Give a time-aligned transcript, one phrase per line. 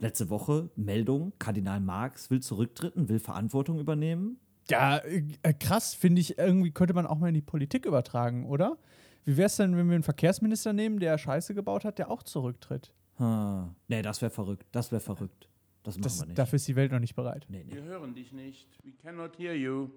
[0.00, 4.38] letzte Woche Meldung, Kardinal Marx will zurücktreten, will Verantwortung übernehmen.
[4.70, 8.76] Ja, äh, krass, finde ich, irgendwie könnte man auch mal in die Politik übertragen, oder?
[9.24, 12.22] Wie wäre es denn, wenn wir einen Verkehrsminister nehmen, der Scheiße gebaut hat, der auch
[12.22, 12.92] zurücktritt?
[13.16, 13.74] Hm.
[13.88, 14.66] Nee, das wäre verrückt.
[14.72, 15.48] Das wäre verrückt.
[15.82, 16.38] Das machen Das, wir nicht.
[16.38, 17.46] dafür ist die Welt noch nicht bereit.
[17.48, 17.74] nee, nee.
[17.74, 18.68] Wir hören dich nicht.
[18.84, 19.88] We cannot hear you.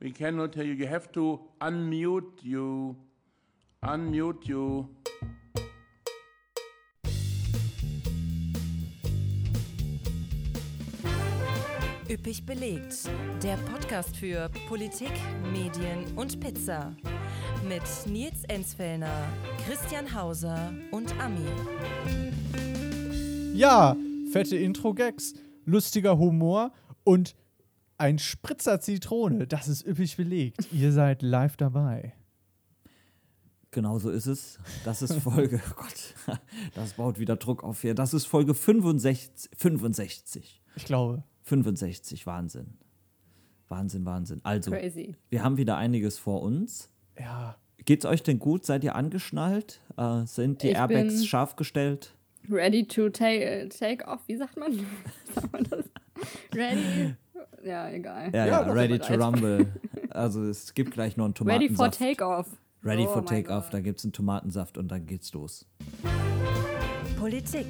[0.00, 0.74] We cannot hear you.
[0.74, 2.94] You have to unmute you.
[3.80, 4.86] Unmute you.
[12.28, 13.08] Üppig belegt.
[13.42, 15.12] Der Podcast für Politik,
[15.50, 16.94] Medien und Pizza.
[17.66, 19.32] Mit Nils Enzfellner,
[19.64, 21.46] Christian Hauser und Ami.
[23.54, 23.96] Ja,
[24.30, 26.70] fette Intro-Gags, lustiger Humor
[27.02, 27.34] und
[27.96, 29.46] ein Spritzer Zitrone.
[29.46, 30.70] Das ist üppig belegt.
[30.70, 32.12] Ihr seid live dabei.
[33.70, 34.58] Genau so ist es.
[34.84, 36.38] Das ist Folge, oh Gott,
[36.74, 37.94] das baut wieder Druck auf hier.
[37.94, 39.50] Das ist Folge 65.
[39.56, 40.62] 65.
[40.76, 41.24] Ich glaube.
[41.48, 42.74] 65, Wahnsinn.
[43.68, 44.40] Wahnsinn, Wahnsinn.
[44.44, 45.14] Also, Crazy.
[45.30, 46.88] wir haben wieder einiges vor uns.
[47.18, 47.56] Ja.
[47.84, 48.64] Geht's euch denn gut?
[48.64, 49.80] Seid ihr angeschnallt?
[49.96, 52.14] Äh, sind die Ich Airbags bin- scharf gestellt?
[52.50, 54.72] Ready to take, take off, wie sagt man?
[55.34, 55.84] sagt man das?
[56.54, 57.14] Ready?
[57.64, 58.30] Ja, egal.
[58.32, 59.66] Ja, ja, doch, ready to rumble.
[60.10, 61.98] Also es gibt gleich noch einen Ready for Tomatensaft.
[61.98, 62.46] takeoff.
[62.82, 63.68] Ready Oh for Takeoff.
[63.70, 65.66] Da gibt's einen Tomatensaft und dann geht's los.
[67.18, 67.66] Politik.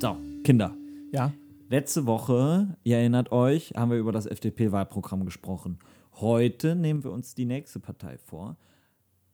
[0.00, 0.74] So, Kinder.
[1.12, 1.32] Ja.
[1.72, 5.78] Letzte Woche, ihr erinnert euch, haben wir über das FDP-Wahlprogramm gesprochen.
[6.16, 8.58] Heute nehmen wir uns die nächste Partei vor.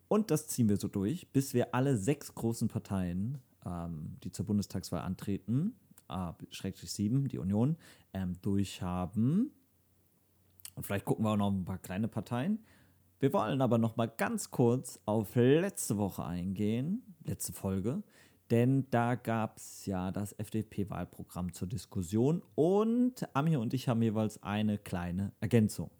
[0.06, 4.46] Und das ziehen wir so durch, bis wir alle sechs großen Parteien, ähm, die zur
[4.46, 5.74] Bundestagswahl antreten,
[6.08, 7.76] äh, schrägstrich sieben, die Union,
[8.12, 9.50] ähm, durchhaben.
[10.76, 12.60] Und vielleicht gucken wir auch noch ein paar kleine Parteien.
[13.18, 18.04] Wir wollen aber noch mal ganz kurz auf letzte Woche eingehen, letzte Folge,
[18.50, 24.42] denn da gab es ja das FDP-Wahlprogramm zur Diskussion und Ami und ich haben jeweils
[24.42, 25.90] eine kleine Ergänzung.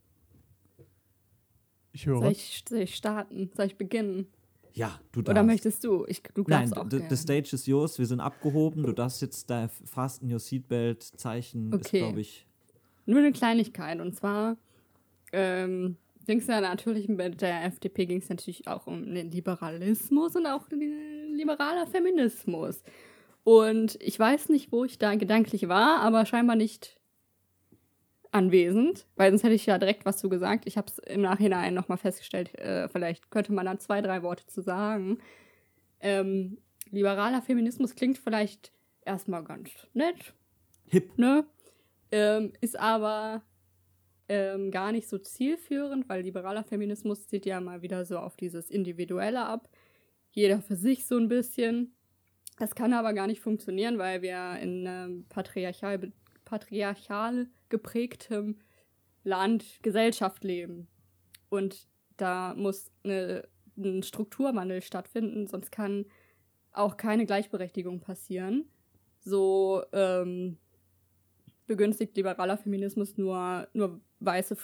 [1.93, 2.31] Ich Soll höre.
[2.31, 3.51] ich, soll ich starten?
[3.57, 4.27] Soll ich beginnen?
[4.73, 5.31] Ja, du darfst.
[5.39, 6.05] Oder möchtest du?
[6.07, 7.99] Ich, du Nein, auch the, the stage is yours.
[7.99, 8.83] Wir sind abgehoben.
[8.85, 11.99] Du darfst jetzt da fasten your seatbelt Zeichen ist, Okay.
[12.01, 12.47] glaube ich.
[13.07, 14.01] Nur eine Kleinigkeit.
[14.01, 14.57] Und zwar
[15.33, 15.97] ähm,
[16.27, 20.47] ging es ja natürlich mit der FDP ging es natürlich auch um den Liberalismus und
[20.47, 20.81] auch den
[21.39, 22.83] liberaler Feminismus.
[23.45, 26.99] Und ich weiß nicht, wo ich da gedanklich war, aber scheinbar nicht
[28.31, 30.65] anwesend, weil sonst hätte ich ja direkt was zu gesagt.
[30.67, 34.47] Ich habe es im Nachhinein nochmal festgestellt, äh, vielleicht könnte man da zwei, drei Worte
[34.47, 35.19] zu sagen.
[36.01, 36.59] Ähm,
[36.91, 38.73] liberaler Feminismus klingt vielleicht
[39.05, 40.35] erstmal ganz nett,
[40.89, 41.17] Hip.
[41.17, 41.47] ne?
[42.11, 43.43] Ähm, ist aber
[44.29, 48.71] ähm, gar nicht so zielführend, weil liberaler Feminismus zieht ja mal wieder so auf dieses
[48.71, 49.69] Individuelle ab.
[50.39, 51.97] Jeder für sich so ein bisschen.
[52.59, 56.13] Das kann aber gar nicht funktionieren, weil wir in einem patriarchal,
[56.45, 58.61] patriarchal geprägtem
[59.25, 60.87] Land, Gesellschaft leben.
[61.49, 61.89] Und
[62.19, 66.07] da muss eine, ein Strukturwandel stattfinden, sonst kann
[66.73, 68.71] auch keine Gleichberechtigung passieren.
[69.19, 70.57] So ähm,
[71.67, 74.57] begünstigt liberaler Feminismus nur, nur weiße,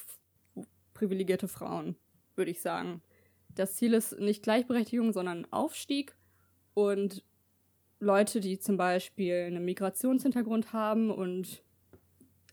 [0.92, 1.96] privilegierte Frauen,
[2.36, 3.02] würde ich sagen.
[3.54, 6.16] Das Ziel ist nicht Gleichberechtigung, sondern Aufstieg.
[6.74, 7.24] Und
[8.00, 11.62] Leute, die zum Beispiel einen Migrationshintergrund haben und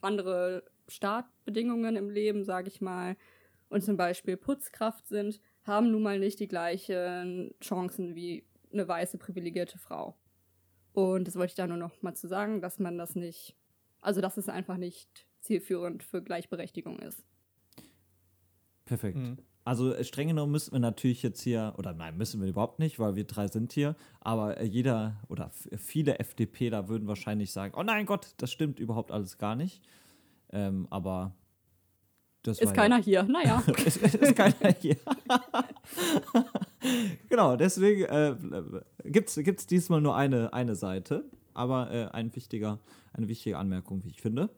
[0.01, 3.16] andere Startbedingungen im Leben, sage ich mal,
[3.69, 9.18] und zum Beispiel Putzkraft sind, haben nun mal nicht die gleichen Chancen wie eine weiße
[9.18, 10.18] privilegierte Frau.
[10.94, 13.56] Und das wollte ich da nur noch mal zu sagen, dass man das nicht,
[14.01, 17.23] also dass es einfach nicht zielführend für Gleichberechtigung ist.
[18.85, 19.18] Perfekt.
[19.18, 19.38] Mhm.
[19.71, 22.99] Also äh, streng genommen müssen wir natürlich jetzt hier, oder nein, müssen wir überhaupt nicht,
[22.99, 27.81] weil wir drei sind hier, aber äh, jeder oder viele FDPler würden wahrscheinlich sagen, oh
[27.81, 29.81] nein Gott, das stimmt überhaupt alles gar nicht.
[30.51, 31.33] Ähm, aber
[32.43, 33.23] das Ist keiner hier.
[33.23, 33.63] Naja.
[33.65, 34.97] Ja, ist, ist keiner hier.
[37.29, 38.35] genau, deswegen äh,
[39.05, 42.79] gibt es diesmal nur eine, eine Seite, aber äh, ein wichtiger,
[43.13, 44.50] eine wichtige Anmerkung, wie ich finde.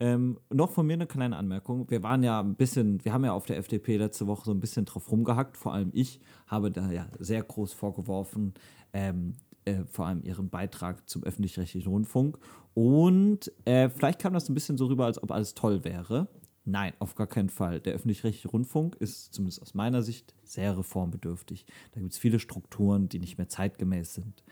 [0.00, 1.88] Ähm, noch von mir eine kleine Anmerkung.
[1.88, 4.60] Wir waren ja ein bisschen, wir haben ja auf der FDP letzte Woche so ein
[4.60, 5.56] bisschen drauf rumgehackt.
[5.56, 8.54] Vor allem ich habe da ja sehr groß vorgeworfen,
[8.92, 12.38] ähm, äh, vor allem ihren Beitrag zum öffentlich-rechtlichen Rundfunk.
[12.74, 16.28] Und äh, vielleicht kam das ein bisschen so rüber, als ob alles toll wäre.
[16.64, 17.80] Nein, auf gar keinen Fall.
[17.80, 21.66] Der öffentlich-rechtliche Rundfunk ist zumindest aus meiner Sicht sehr reformbedürftig.
[21.92, 24.42] Da gibt es viele Strukturen, die nicht mehr zeitgemäß sind.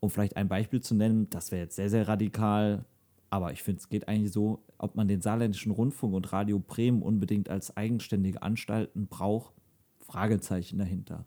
[0.00, 2.84] Um vielleicht ein Beispiel zu nennen, das wäre jetzt sehr, sehr radikal,
[3.30, 7.02] aber ich finde, es geht eigentlich so, ob man den saarländischen Rundfunk und Radio Bremen
[7.02, 9.52] unbedingt als eigenständige Anstalten braucht,
[10.00, 11.26] Fragezeichen dahinter.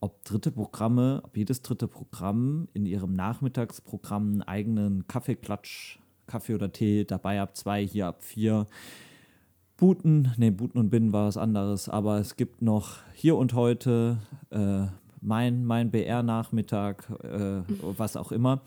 [0.00, 6.72] ob dritte Programme, ob jedes dritte Programm in ihrem Nachmittagsprogramm einen eigenen Kaffeeklatsch, Kaffee oder
[6.72, 8.66] Tee dabei ab zwei, hier ab vier.
[9.76, 14.18] Booten, nee, Booten und Binnen war was anderes, aber es gibt noch hier und heute
[14.50, 14.86] äh,
[15.20, 17.62] mein, mein BR-Nachmittag, äh,
[17.98, 18.62] was auch immer.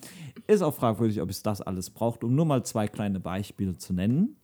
[0.48, 3.94] Ist auch fragwürdig, ob es das alles braucht, um nur mal zwei kleine Beispiele zu
[3.94, 4.36] nennen.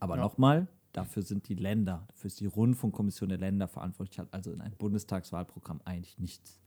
[0.00, 0.22] Aber Ja.
[0.22, 4.60] nochmal, dafür sind die Länder, dafür ist die Rundfunkkommission der Länder verantwortlich, hat also in
[4.60, 6.60] einem Bundestagswahlprogramm eigentlich nichts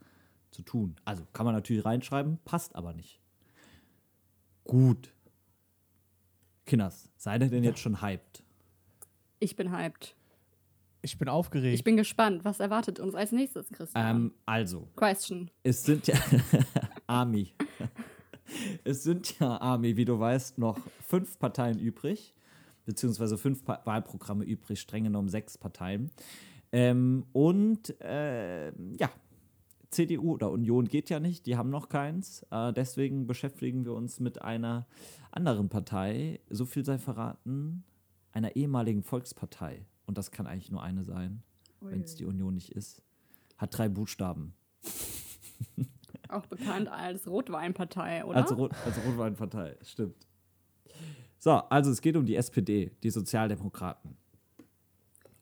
[0.52, 0.96] zu tun.
[1.06, 3.20] Also kann man natürlich reinschreiben, passt aber nicht.
[4.64, 5.12] Gut.
[6.66, 8.42] Kinders, seid ihr denn jetzt schon hyped?
[9.40, 10.16] Ich bin hyped.
[11.06, 11.76] Ich bin aufgeregt.
[11.76, 12.44] Ich bin gespannt.
[12.44, 14.16] Was erwartet uns als nächstes, Christian?
[14.16, 15.52] Ähm, also, Question.
[15.62, 16.16] es sind ja
[17.08, 17.54] Army.
[18.84, 22.34] es sind ja Army, wie du weißt, noch fünf Parteien übrig,
[22.86, 26.10] beziehungsweise fünf pa Wahlprogramme übrig, streng genommen sechs Parteien.
[26.72, 29.12] Ähm, und äh, ja,
[29.92, 32.44] CDU oder Union geht ja nicht, die haben noch keins.
[32.50, 34.88] Äh, deswegen beschäftigen wir uns mit einer
[35.30, 37.84] anderen Partei, so viel sei verraten,
[38.32, 39.86] einer ehemaligen Volkspartei.
[40.06, 41.44] Und das kann eigentlich nur eine sein,
[41.82, 43.02] wenn es die Union nicht ist.
[43.58, 44.54] Hat drei Buchstaben.
[46.30, 48.38] Auch bekannt als Rotweinpartei, oder?
[48.38, 50.28] Als, Rot, als Rotweinpartei, stimmt.
[51.38, 54.18] So, also es geht um die SPD, die Sozialdemokraten.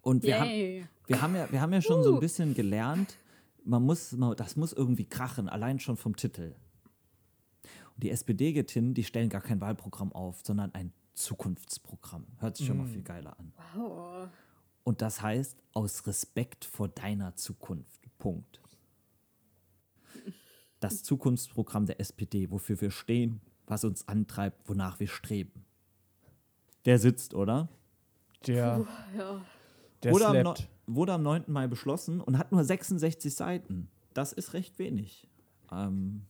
[0.02, 3.18] Und wir, haben, wir, haben ja, wir haben ja schon so ein bisschen gelernt,
[3.64, 6.56] man muss, man, das muss irgendwie krachen, allein schon vom Titel.
[7.96, 12.26] Und die SPD geht hin, die stellen gar kein Wahlprogramm auf, sondern ein Zukunftsprogramm.
[12.40, 13.54] Hört sich schon mal viel geiler an.
[13.76, 14.28] Wow.
[14.84, 18.04] Und das heißt, aus Respekt vor deiner Zukunft.
[18.18, 18.62] Punkt.
[20.80, 25.66] Das Zukunftsprogramm der SPD, wofür wir stehen, was uns antreibt, wonach wir streben.
[26.86, 27.70] Der sitzt, oder?
[28.48, 28.86] der
[29.18, 29.42] Ja.
[30.04, 30.56] der wurde, am,
[30.88, 31.44] wurde am 9.
[31.48, 33.90] Mai beschlossen und hat nur 66 Seiten.
[34.14, 35.28] Das ist recht wenig.
[35.72, 36.26] Ähm,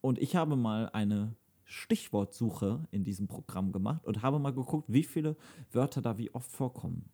[0.00, 1.34] und ich habe mal eine
[1.64, 5.36] Stichwortsuche in diesem Programm gemacht und habe mal geguckt, wie viele
[5.72, 7.10] Wörter da wie oft vorkommen.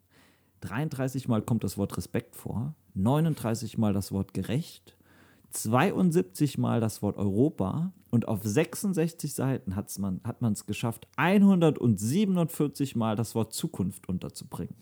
[0.61, 4.97] 33 Mal kommt das Wort Respekt vor, 39 Mal das Wort gerecht,
[5.51, 11.07] 72 Mal das Wort Europa und auf 66 Seiten hat's man, hat man es geschafft,
[11.17, 14.75] 147 Mal das Wort Zukunft unterzubringen.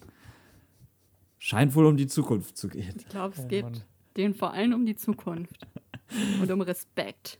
[1.37, 2.93] Scheint wohl um die Zukunft zu gehen.
[2.97, 3.81] Ich glaube, es Oh, geht Mann.
[4.17, 5.65] denen vor allem um die Zukunft.
[6.41, 7.39] Und um Respekt.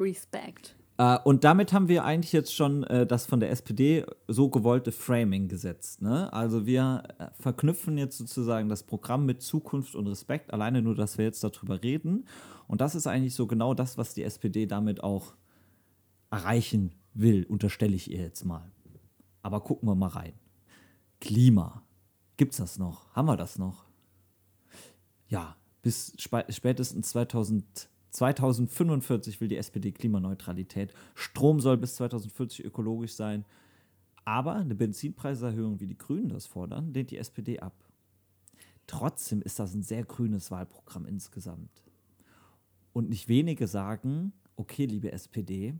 [0.00, 0.76] Respekt.
[0.98, 4.92] Äh, und damit haben wir eigentlich jetzt schon äh, das von der SPD so gewollte
[4.92, 6.02] Framing gesetzt.
[6.02, 6.32] Ne?
[6.32, 11.18] Also wir äh, verknüpfen jetzt sozusagen das Programm mit Zukunft und Respekt, alleine nur, dass
[11.18, 12.26] wir jetzt darüber reden.
[12.68, 15.34] Und das ist eigentlich so genau das, was die SPD damit auch
[16.30, 18.70] erreichen will, unterstelle ich ihr jetzt mal.
[19.42, 20.32] Aber gucken wir mal rein.
[21.20, 21.82] Klima.
[22.36, 23.14] Gibt's das noch?
[23.14, 23.84] Haben wir das noch?
[25.28, 30.92] Ja, bis spätestens 2000, 2045 will die SPD Klimaneutralität.
[31.14, 33.44] Strom soll bis 2040 ökologisch sein.
[34.24, 37.74] Aber eine Benzinpreiserhöhung, wie die Grünen das fordern, lehnt die SPD ab.
[38.86, 41.82] Trotzdem ist das ein sehr grünes Wahlprogramm insgesamt.
[42.94, 45.74] Und nicht wenige sagen, okay, liebe SPD,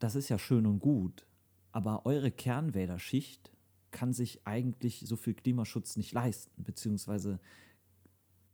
[0.00, 1.26] das ist ja schön und gut,
[1.70, 3.52] aber eure Kernwählerschicht
[3.92, 7.38] kann sich eigentlich so viel Klimaschutz nicht leisten, beziehungsweise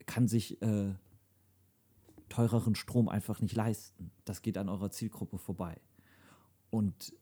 [0.04, 0.94] kann sich äh,
[2.28, 4.10] teureren Strom einfach nicht leisten.
[4.24, 5.76] Das geht an eurer Zielgruppe vorbei.
[6.70, 7.14] Und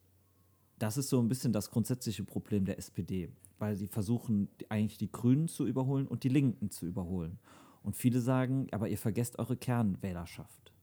[0.79, 5.11] das ist so ein bisschen das grundsätzliche Problem der SPD, weil sie versuchen eigentlich die
[5.11, 7.39] Grünen zu überholen und die Linken zu überholen.
[7.83, 10.73] Und viele sagen, aber ihr vergesst eure Kernwählerschaft.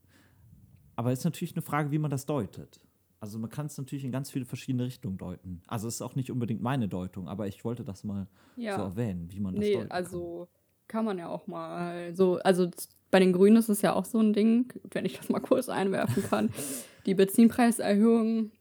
[0.95, 2.87] Aber es ist natürlich eine Frage, wie man das deutet.
[3.19, 5.63] Also man kann es natürlich in ganz viele verschiedene Richtungen deuten.
[5.67, 8.77] Also es ist auch nicht unbedingt meine Deutung, aber ich wollte das mal Ja.
[8.77, 9.97] so erwähnen, wie man das Nee, deuten kann.
[9.97, 10.62] also kann
[11.05, 12.69] man ja auch mal so, also
[13.11, 15.69] bei den Grünen ist es ja auch so ein Ding, wenn ich das mal kurz
[15.69, 16.51] einwerfen kann.
[17.07, 18.53] Die Benzinpreiserhöhung,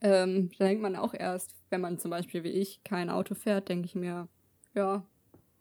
[0.00, 3.68] ähm, da denkt man auch erst, wenn man zum Beispiel wie ich kein Auto fährt,
[3.68, 4.28] denke ich mir,
[4.74, 5.04] ja,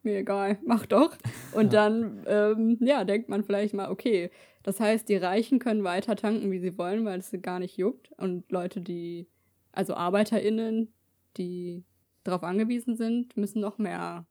[0.03, 1.17] mir egal, mach doch.
[1.53, 4.29] Und dann, ähm, ja, denkt man vielleicht mal, okay,
[4.63, 7.77] das heißt, die Reichen können weiter tanken, wie sie wollen, weil es sie gar nicht
[7.77, 8.11] juckt.
[8.17, 9.27] Und Leute, die,
[9.71, 10.91] also ArbeiterInnen,
[11.37, 11.83] die
[12.23, 14.25] darauf angewiesen sind, müssen noch mehr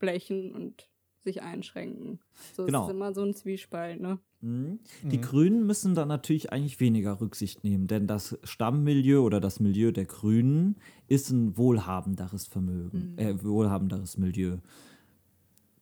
[0.00, 0.88] blechen und
[1.22, 2.18] sich einschränken.
[2.56, 2.86] So Genau.
[2.86, 4.18] ist immer so ein Zwiespalt, ne?
[4.40, 4.80] Mhm.
[5.04, 9.92] Die Grünen müssen da natürlich eigentlich weniger Rücksicht nehmen, denn das Stammmilieu oder das Milieu
[9.92, 10.76] der Grünen
[11.08, 14.56] ist ein wohlhabenderes Vermögen, äh, wohlhabenderes Milieu.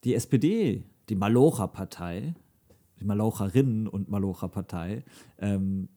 [0.03, 2.35] Die SPD, die Malocha-Partei,
[2.99, 5.05] die Malocherinnen und Malocha-Partei,
[5.39, 5.89] ähm,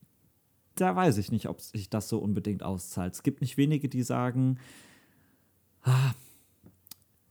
[0.76, 3.14] da weiß ich nicht, ob sich das so unbedingt auszahlt.
[3.16, 4.60] Es gibt nicht wenige, die sagen,
[5.82, 6.12] ah,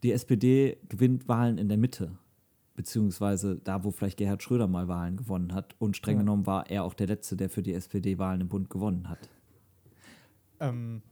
[0.02, 2.19] die SPD gewinnt Wahlen in der Mitte
[2.75, 5.75] beziehungsweise da, wo vielleicht Gerhard Schröder mal Wahlen gewonnen hat.
[5.78, 6.23] Und streng Ja.
[6.23, 9.19] genommen war er auch der Letzte, der für die SPD Wahlen im Bund gewonnen hat.
[10.61, 11.02] Ähm,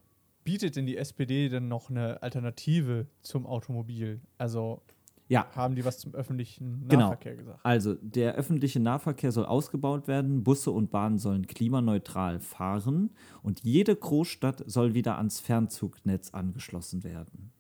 [0.45, 4.21] bietet denn die SPD denn noch eine Alternative zum Automobil?
[4.39, 4.83] Also
[5.29, 7.11] Ja, haben die was zum öffentlichen Genau.
[7.11, 7.61] Nahverkehr gesagt?
[7.63, 13.11] Also, der öffentliche Nahverkehr soll ausgebaut werden, Busse und Bahnen sollen klimaneutral fahren
[13.43, 17.53] und jede Großstadt soll wieder ans Fernzugnetz angeschlossen werden.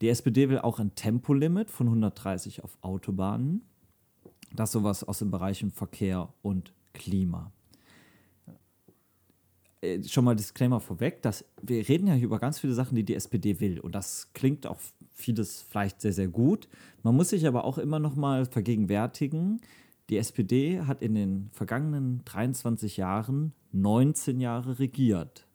[0.00, 3.62] Die SPD will auch ein Tempolimit von 130 auf Autobahnen.
[4.54, 7.52] Das sowas aus den Bereichen Verkehr und Klima.
[9.80, 13.04] Äh, Schon mal Disclaimer vorweg, dass wir reden ja hier über ganz viele Sachen, die
[13.04, 13.80] die SPD will.
[13.80, 14.78] Und das klingt auch
[15.14, 16.68] vieles vielleicht sehr, sehr gut.
[17.02, 19.60] Man muss sich aber auch immer noch mal vergegenwärtigen,
[20.10, 25.47] die SPD hat in den vergangenen 23 Jahren 19 Jahre regiert.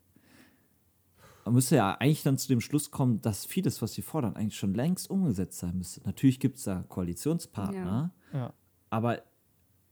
[1.44, 4.56] Man müsste ja eigentlich dann zu dem Schluss kommen, dass vieles, was sie fordern, eigentlich
[4.56, 6.00] schon längst umgesetzt sein müsste.
[6.04, 8.52] Natürlich gibt es da Koalitionspartner, Ja.
[8.90, 9.22] aber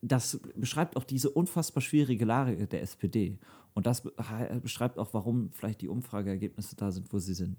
[0.01, 3.39] das beschreibt auch diese unfassbar schwierige Lage der SPD.
[3.75, 4.13] Und das be-
[4.63, 7.57] beschreibt auch, warum vielleicht die Umfrageergebnisse da sind, wo sie sind.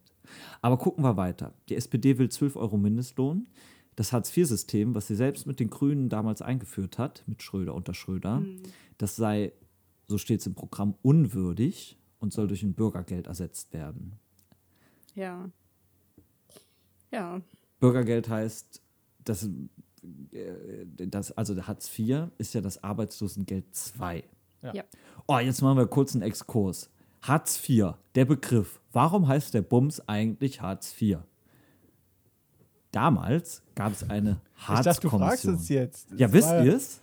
[0.61, 1.53] Aber gucken wir weiter.
[1.69, 3.47] Die SPD will 12 Euro Mindestlohn.
[3.95, 8.43] Das Hartz-IV-System, was sie selbst mit den Grünen damals eingeführt hat, mit Schröder unter Schröder,
[8.97, 9.53] das sei,
[10.07, 14.13] so steht es im Programm, unwürdig und soll durch ein Bürgergeld ersetzt werden.
[15.13, 15.49] Ja.
[17.11, 17.41] Ja.
[17.81, 18.81] Bürgergeld heißt,
[19.25, 19.43] das,
[20.31, 23.65] äh, das also der Hartz IV ist ja das Arbeitslosengeld
[23.99, 24.23] II.
[24.61, 24.73] Ja.
[24.73, 24.83] Ja.
[25.27, 26.89] Oh, jetzt machen wir kurz einen Exkurs.
[27.21, 28.79] Hartz IV, der Begriff.
[28.93, 31.17] Warum heißt der Bums eigentlich Hartz IV?
[32.91, 35.53] Damals gab es eine Ich dachte, du fragst Hartz-Kommission.
[35.55, 36.09] uns jetzt.
[36.11, 36.99] Ja, Das wisst war- ihr es?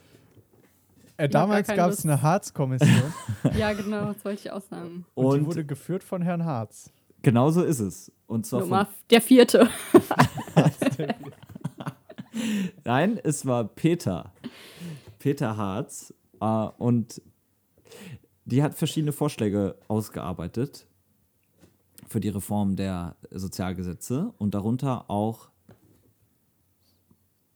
[1.21, 3.13] Äh, damals gab es eine Harz-Kommission
[3.57, 5.05] Ja, genau, das wollte ich auch sagen.
[5.13, 6.91] und, die Und wurde geführt von Herrn Harz.
[7.21, 8.11] genauso ist es.
[8.25, 9.69] Und zwar Nummer von, der vierte.
[12.83, 14.33] nein, es war Peter.
[15.19, 16.11] Peter Harz.
[16.39, 17.21] Äh, und
[18.45, 20.87] die hat verschiedene Vorschläge ausgearbeitet
[22.07, 25.50] für die Reform der Sozialgesetze und darunter auch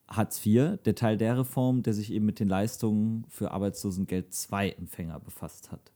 [0.08, 5.20] Hartz IV, der Teil der Reform, der sich eben mit den Leistungen für Arbeitslosengeld II-Empfänger
[5.20, 5.92] befasst hat.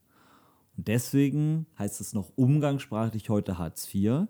[0.76, 4.26] Und deswegen heißt es noch umgangssprachlich heute Hartz IV.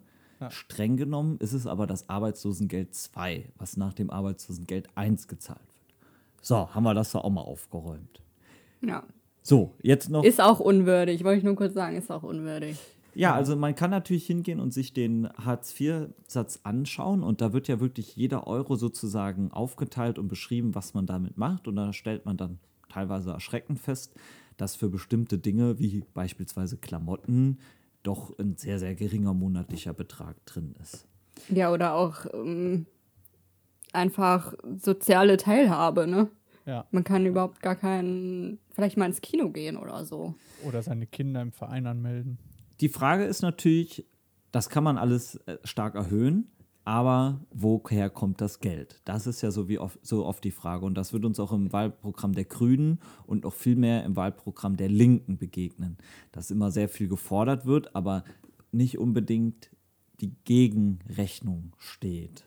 [0.49, 5.95] Streng genommen ist es aber das Arbeitslosengeld II, was nach dem Arbeitslosengeld I gezahlt wird.
[6.41, 8.23] So, haben wir das da auch mal aufgeräumt.
[8.81, 9.03] Ja.
[9.43, 10.25] So, jetzt noch.
[10.25, 12.79] Ist auch unwürdig, wollte ich nur kurz sagen, ist auch unwürdig.
[13.14, 17.81] Ja, also man kann natürlich hingehen und sich den Hartz-IV-Satz anschauen und da wird ja
[17.81, 22.37] wirklich jeder Euro sozusagen aufgeteilt und beschrieben, was man damit macht und da stellt man
[22.37, 24.14] dann teilweise erschreckend fest,
[24.57, 27.59] dass für bestimmte Dinge wie beispielsweise Klamotten
[28.02, 31.07] doch ein sehr, sehr geringer monatlicher Betrag drin ist.
[31.49, 32.87] Ja, oder auch ähm,
[33.93, 36.29] einfach soziale Teilhabe, ne?
[36.67, 36.87] Ja.
[36.90, 40.35] Man kann überhaupt gar keinen, vielleicht mal ins Kino gehen oder so.
[40.67, 42.38] Oder seine Kinder im Verein anmelden.
[42.81, 44.07] Die Frage ist natürlich,
[44.53, 46.51] das kann man alles äh, stark erhöhen,
[46.85, 49.03] aber woher kommt das Geld?
[49.05, 50.87] Das ist ja so, wie oft, so oft die Frage.
[50.87, 54.77] Und das wird uns auch im Wahlprogramm der Grünen und noch viel mehr im Wahlprogramm
[54.77, 55.99] der Linken begegnen.
[56.33, 58.25] Dass immer sehr viel gefordert wird, aber
[58.73, 59.71] nicht unbedingt
[60.21, 62.45] die Gegenrechnung steht.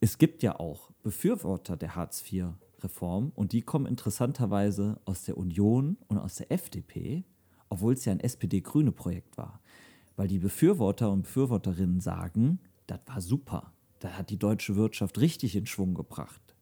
[0.00, 6.18] Es gibt ja auch Befürworter der Hartz-IV-Reform und die kommen interessanterweise aus der Union und
[6.18, 7.24] aus der FDP,
[7.72, 9.60] obwohl es ja ein SPD-Grüne-Projekt war.
[10.14, 13.72] Weil die Befürworter und Befürworterinnen sagen, das war super.
[13.98, 16.54] Das hat die deutsche Wirtschaft richtig in Schwung gebracht.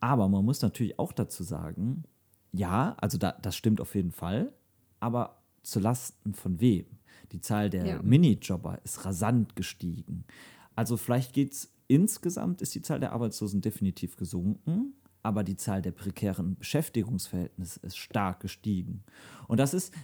[0.00, 2.02] Aber man muss natürlich auch dazu sagen,
[2.50, 4.52] ja, also da, das stimmt auf jeden Fall,
[4.98, 6.86] aber zu Lasten von wem?
[7.30, 8.02] Die Zahl der Ja.
[8.02, 10.24] Minijobber ist rasant gestiegen.
[10.74, 15.80] Also vielleicht geht es insgesamt, ist die Zahl der Arbeitslosen definitiv gesunken, aber die Zahl
[15.80, 19.04] der prekären Beschäftigungsverhältnisse ist stark gestiegen.
[19.48, 19.94] Und das ist,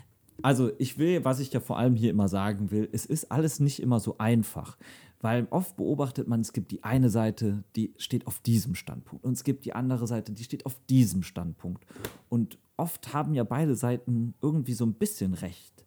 [0.43, 3.61] also ich will, was ich ja vor allem hier immer sagen will, es ist alles
[3.61, 4.77] nicht immer so einfach.
[5.23, 9.33] Weil oft beobachtet man, es gibt die eine Seite, die steht auf diesem Standpunkt und
[9.35, 11.85] es gibt die andere Seite, die steht auf diesem Standpunkt.
[12.31, 15.85] Und oft haben ja beide Seiten irgendwie so ein bisschen recht.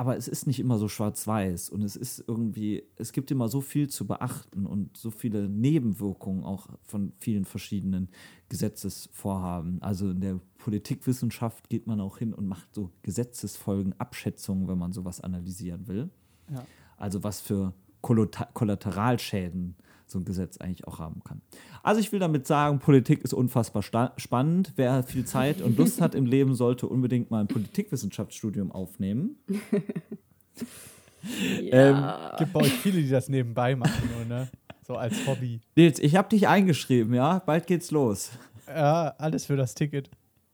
[0.00, 3.60] Aber es ist nicht immer so schwarz-weiß und es ist irgendwie, es gibt immer so
[3.60, 8.08] viel zu beachten und so viele Nebenwirkungen auch von vielen verschiedenen
[8.48, 9.82] Gesetzesvorhaben.
[9.82, 14.94] Also in der Politikwissenschaft geht man auch hin und macht so Gesetzesfolgen, Abschätzungen, wenn man
[14.94, 16.08] sowas analysieren will.
[16.50, 16.64] Ja.
[16.96, 19.76] Also was für Kollateralschäden
[20.10, 21.40] so ein Gesetz eigentlich auch haben kann.
[21.82, 23.82] Also ich will damit sagen, Politik ist unfassbar
[24.16, 24.72] spannend.
[24.76, 29.36] Wer viel Zeit und Lust hat im Leben, sollte unbedingt mal ein Politikwissenschaftsstudium aufnehmen.
[31.60, 32.34] Ja.
[32.38, 34.48] Gibt bei euch viele, die das nebenbei machen, nur, ne?
[34.86, 35.60] So als Hobby.
[35.76, 37.40] Nils, ich habe dich eingeschrieben, ja?
[37.40, 38.30] Bald geht's los.
[38.66, 40.10] Ja, alles für das Ticket.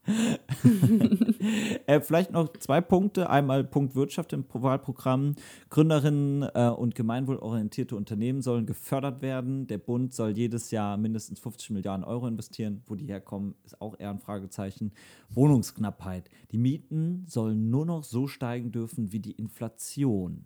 [1.85, 3.29] Äh, vielleicht noch zwei Punkte.
[3.29, 5.35] Einmal Punkt Wirtschaft im Wahlprogramm.
[5.69, 9.67] Gründerinnen äh, und gemeinwohlorientierte Unternehmen sollen gefördert werden.
[9.67, 12.81] Der Bund soll jedes Jahr mindestens 50 Milliarden Euro investieren.
[12.85, 14.91] Wo die herkommen, ist auch eher ein Fragezeichen.
[15.29, 16.29] Wohnungsknappheit.
[16.51, 20.45] Die Mieten sollen nur noch so steigen dürfen wie die Inflation.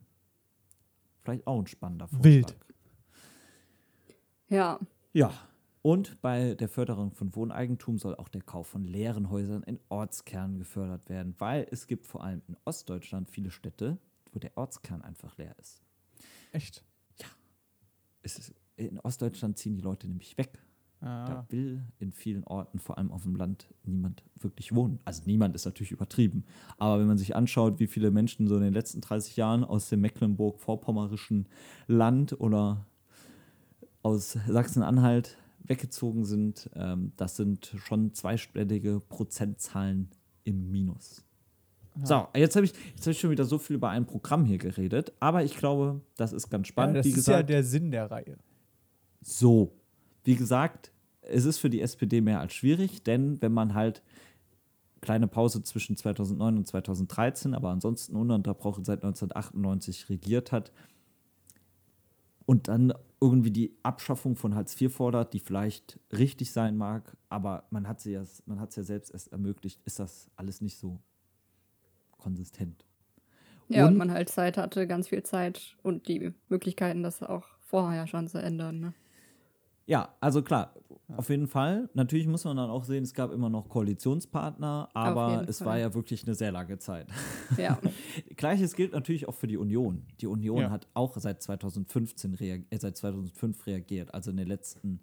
[1.23, 2.25] Vielleicht auch ein spannender Vorschlag.
[2.25, 2.55] Wild.
[4.49, 4.79] Ja.
[5.13, 5.31] Ja.
[5.81, 10.59] Und bei der Förderung von Wohneigentum soll auch der Kauf von leeren Häusern in Ortskernen
[10.59, 13.97] gefördert werden, weil es gibt vor allem in Ostdeutschland viele Städte,
[14.31, 15.81] wo der Ortskern einfach leer ist.
[16.51, 16.83] Echt?
[18.21, 20.59] Es ist in Ostdeutschland ziehen die Leute nämlich weg.
[21.01, 21.25] Ah.
[21.25, 24.99] Da will in vielen Orten, vor allem auf dem Land, niemand wirklich wohnen.
[25.03, 26.45] Also niemand ist natürlich übertrieben.
[26.77, 29.89] Aber wenn man sich anschaut, wie viele Menschen so in den letzten 30 Jahren aus
[29.89, 31.47] dem Mecklenburg-Vorpommerischen
[31.87, 32.85] Land oder
[34.03, 40.09] aus Sachsen-Anhalt weggezogen sind, ähm, das sind schon zweistellige Prozentzahlen
[40.43, 41.23] im Minus.
[42.03, 44.57] So, jetzt habe ich, jetzt hab ich schon wieder so viel über ein Programm hier
[44.57, 46.95] geredet, aber ich glaube, das ist ganz Ja, spannend.
[46.97, 48.37] das Wie ist gesagt, ja der Sinn der Reihe.
[49.21, 49.73] so,
[50.23, 50.91] wie gesagt,
[51.21, 54.01] es ist für die SPD mehr als schwierig, denn wenn man halt
[55.01, 60.71] kleine Pause zwischen 2009 und 2013, aber ansonsten ununterbrochen seit 1998 regiert hat
[62.51, 67.63] und dann irgendwie die Abschaffung von Hartz IV fordert, die vielleicht richtig sein mag, aber
[67.69, 70.77] man hat sie ja, man hat es ja selbst erst ermöglicht, ist das alles nicht
[70.77, 70.99] so
[72.17, 72.83] konsistent.
[73.69, 77.45] Ja, und, Und- man halt Zeit hatte, ganz viel Zeit und die Möglichkeiten, das auch
[77.61, 78.81] vorher schon zu ändern.
[78.81, 78.93] Ne?
[79.85, 80.73] Ja, also klar,
[81.15, 81.89] auf jeden Fall.
[81.93, 85.67] Natürlich muss man dann auch sehen, es gab immer noch Koalitionspartner, aber es Fall.
[85.67, 87.07] war ja wirklich eine sehr lange Zeit.
[87.57, 87.79] Ja.
[88.41, 90.03] Gleiches gilt natürlich auch für die Union.
[90.19, 90.69] Die Union Ja.
[90.71, 94.99] hat auch seit 2015 reag äh, seit 2005 reagiert, also in den letzten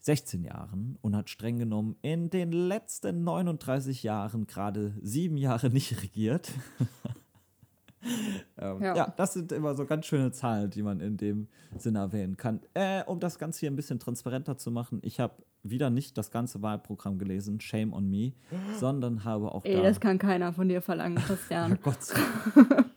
[0.00, 6.02] 16 Jahren und hat streng genommen in den letzten 39 Jahren gerade sieben Jahre nicht
[6.02, 6.52] regiert.
[8.58, 8.94] ähm, ja.
[8.94, 9.14] Ja.
[9.16, 11.48] das sind immer so ganz schöne Zahlen, die man in dem
[11.78, 12.60] Sinne erwähnen kann.
[12.74, 16.30] Äh, um das Ganze hier ein bisschen transparenter zu machen, ich habe wieder nicht das
[16.30, 18.32] ganze Wahlprogramm gelesen, shame on me,
[18.78, 21.78] sondern habe auch Ey, da das kann keiner von dir verlangen, Christian.
[21.82, 22.20] Gott sei
[22.54, 22.86] Dank.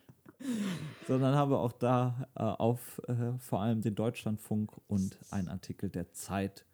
[1.08, 6.14] Sondern habe auch da äh, auf äh, vor allem den Deutschlandfunk und einen Artikel der
[6.14, 6.66] Zeit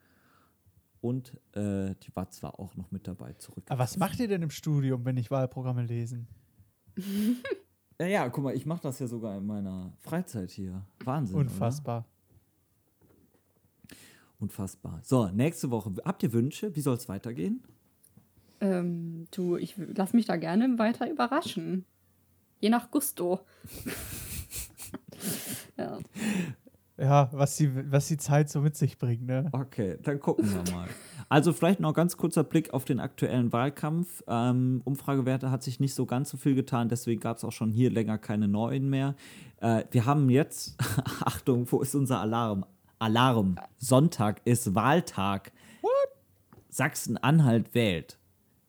[1.02, 3.64] und äh, die Watz war auch noch mit dabei zurück.
[3.70, 6.28] Aber was macht ihr denn im Studium, wenn ich Wahlprogramme lesen?
[8.00, 10.86] Ja, ja, guck mal, ich mache das ja sogar in meiner Freizeit hier.
[11.04, 11.36] Wahnsinn.
[11.36, 12.02] Unfassbar.
[12.02, 12.17] Oder?
[14.40, 15.00] Unfassbar.
[15.04, 15.94] So, nächste Woche.
[16.06, 16.76] Habt ihr Wünsche?
[16.76, 17.64] Wie soll es weitergehen?
[18.62, 21.86] ähm, du, ich lass mich da gerne weiter überraschen.
[22.60, 23.42] Je nach Gusto.
[25.78, 26.00] ja.
[27.00, 29.50] Ja, was die, was die Zeit so mit sich bringt, ne?
[29.52, 30.88] Okay, dann gucken wir mal.
[31.30, 34.24] Also vielleicht noch ganz kurzer Blick auf den aktuellen Wahlkampf.
[34.28, 37.70] Ähm, Umfragewerte hat sich nicht so ganz so viel getan, deswegen gab es auch schon
[37.70, 39.16] hier länger keine neuen mehr.
[39.62, 40.76] Äh, wir haben jetzt,
[41.24, 42.66] Achtung, wo ist unser Alarm?
[43.00, 43.58] Alarm.
[43.78, 45.52] Sonntag ist Wahltag.
[46.70, 48.18] Sachsen-Anhalt wählt.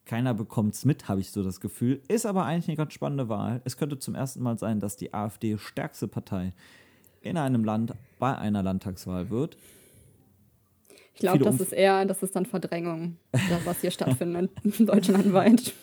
[0.05, 2.01] Keiner bekommt es mit, habe ich so das Gefühl.
[2.09, 3.61] Ist aber eigentlich eine ganz spannende Wahl.
[3.65, 6.55] Es könnte zum ersten Mal sein, dass die AfD stärkste Partei
[7.21, 9.59] in einem Land bei einer Landtagswahl wird.
[11.15, 15.75] Ich glaube, das ist eher, das ist dann Verdrängung, das, was hier stattfindet, deutschlandweit.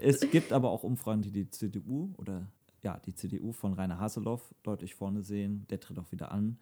[0.00, 2.48] Es gibt aber auch Umfragen, die die CDU oder
[2.82, 5.66] ja, die CDU von Rainer Haseloff deutlich vorne sehen.
[5.68, 6.58] Der tritt auch wieder an.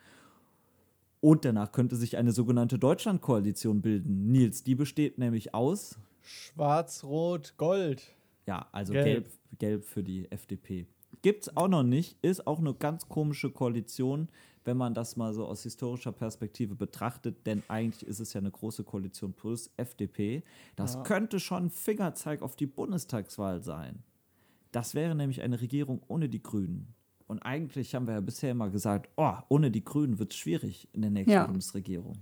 [1.27, 4.31] Und danach könnte sich eine sogenannte Deutschlandkoalition bilden.
[4.31, 8.15] Nils, die besteht nämlich aus, Schwarz, Rot, Gold.
[8.47, 9.05] ja, also Gelb.
[9.05, 10.87] gelb, gelb für die FDP.
[11.23, 14.29] Gibt's auch noch nicht, ist auch eine ganz komische Koalition,
[14.65, 18.53] wenn man das mal so aus historischer Perspektive betrachtet, denn eigentlich ist es ja eine
[18.53, 20.45] große Koalition plus FDP.
[20.77, 24.05] Das könnte schon ein Fingerzeig auf die Bundestagswahl sein.
[24.71, 26.95] Das wäre nämlich eine Regierung ohne die Grünen.
[27.27, 30.89] Und eigentlich haben wir ja bisher immer gesagt, oh, ohne die Grünen wird es schwierig
[30.93, 31.47] in der nächsten Ja.
[31.47, 32.19] Bundesregierung.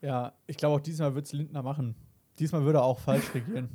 [0.00, 1.94] Ja, ich glaube auch diesmal wird es Lindner machen.
[2.38, 3.68] Diesmal würde er auch falsch regieren.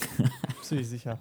[0.62, 1.18] Ziemlich sicher.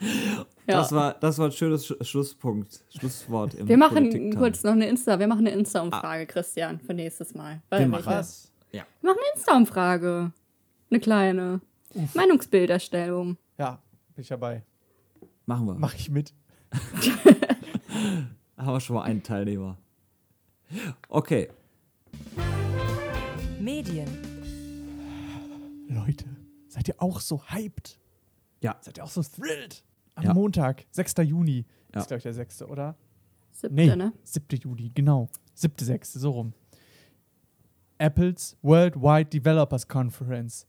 [0.00, 0.80] Ja.
[0.80, 4.88] Das, war, das war ein schönes Sch Schlusspunkt, Schlusswort im wir machen kurz noch eine
[4.88, 7.62] Insta, wir machen eine Insta-Umfrage, Christian, für nächstes Mal.
[7.70, 8.52] Weil Wir machen Was?
[8.72, 8.84] Ja.
[9.00, 10.32] Wir machen eine Insta-Umfrage.
[10.90, 11.60] Eine kleine.
[12.14, 13.38] Meinungsbilderstellung.
[13.58, 13.80] Ja,
[14.14, 14.62] bin ich dabei.
[15.46, 15.74] Machen wir.
[15.74, 16.34] Mach ich mit.
[18.56, 19.76] Haben wir schon mal einen Teilnehmer.
[21.08, 21.48] Okay.
[23.60, 24.08] Medien,
[25.88, 26.26] Leute,
[26.68, 27.98] seid ihr auch so hyped?
[28.60, 28.76] Ja.
[28.80, 29.82] Seid ihr auch so thrilled?
[30.14, 30.34] Am Ja.
[30.34, 31.14] Montag, 6.
[31.24, 31.64] Juni.
[31.94, 32.00] Ja.
[32.00, 32.96] Ist, glaube ich, der 6., oder?
[33.52, 34.12] Siebte, Nee, ne?
[34.24, 34.58] 7.
[34.60, 35.28] Juli, genau.
[35.54, 35.74] 7.
[35.78, 36.12] 6.
[36.14, 36.52] so rum.
[37.98, 40.66] Apples Worldwide Developers Conference.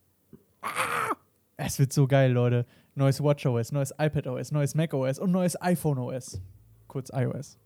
[0.62, 1.15] Ah!
[1.58, 2.65] Es wird so geil, Leute.
[2.97, 6.41] Neues WatchOS, neues iPadOS, neues macOS und neues iPhoneOS.
[6.88, 7.60] Kurz iOS.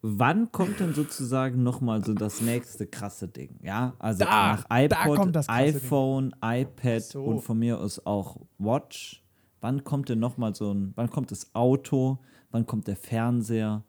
[0.00, 3.58] Wann kommt denn sozusagen nochmal so das nächste krasse Ding?
[3.64, 5.56] Ja, also Da, nach iPod, krasse Ding.
[5.56, 7.24] iPhone, iPad So.
[7.24, 9.24] und von mir aus auch Watch.
[9.60, 12.18] Wann kommt denn nochmal so ein, wann kommt das Auto?
[12.52, 13.82] Wann kommt der Fernseher?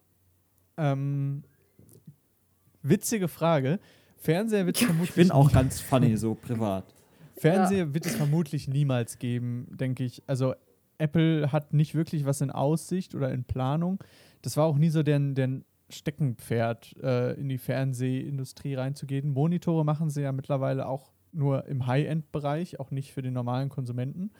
[0.77, 1.43] Ähm,
[2.81, 3.79] witzige Frage.
[4.15, 6.95] Fernseher wird vermutlich Ich bin auch ganz funny, so privat.
[7.37, 10.23] Fernseher wird es vermutlich niemals geben, denke ich.
[10.27, 10.55] Also
[10.97, 14.03] Apple hat nicht wirklich was in Aussicht oder in Planung.
[14.41, 19.29] Das war auch nie so deren, deren Steckenpferd, äh, in die Fernsehindustrie reinzugehen.
[19.29, 24.31] Monitore machen sie ja mittlerweile auch nur im High-End-Bereich, auch nicht für den normalen Konsumenten.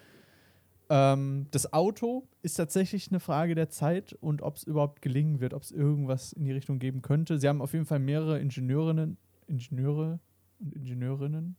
[0.89, 5.53] Ähm, das Auto ist tatsächlich eine Frage der Zeit und ob es überhaupt gelingen wird,
[5.53, 7.37] ob es irgendwas in die Richtung geben könnte.
[7.39, 10.19] Sie haben auf jeden Fall mehrere Ingenieurinnen, Ingenieure
[10.59, 11.55] und Ingenieurinnen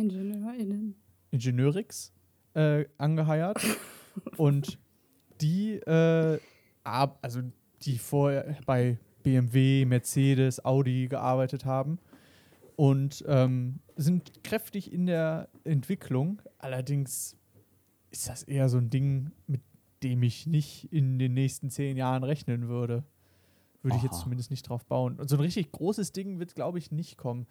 [0.00, 0.94] IngenieurInnen.
[1.30, 2.12] Ingenieurix
[2.54, 3.58] äh, angeheiert
[4.36, 4.78] und
[5.40, 6.38] die, äh,
[6.84, 7.40] ab, also
[7.82, 11.98] die vorher bei BMW, Mercedes, Audi gearbeitet haben
[12.76, 16.40] und ähm, sind kräftig in der Entwicklung.
[16.58, 17.36] Allerdings
[18.10, 19.60] ist das eher so ein Ding, mit
[20.02, 23.04] dem ich nicht in den nächsten zehn Jahren rechnen würde.
[23.82, 24.22] Würde ich jetzt Aha.
[24.22, 25.18] zumindest nicht drauf bauen.
[25.18, 27.46] Und so ein richtig großes Ding wird, glaube ich, nicht kommen.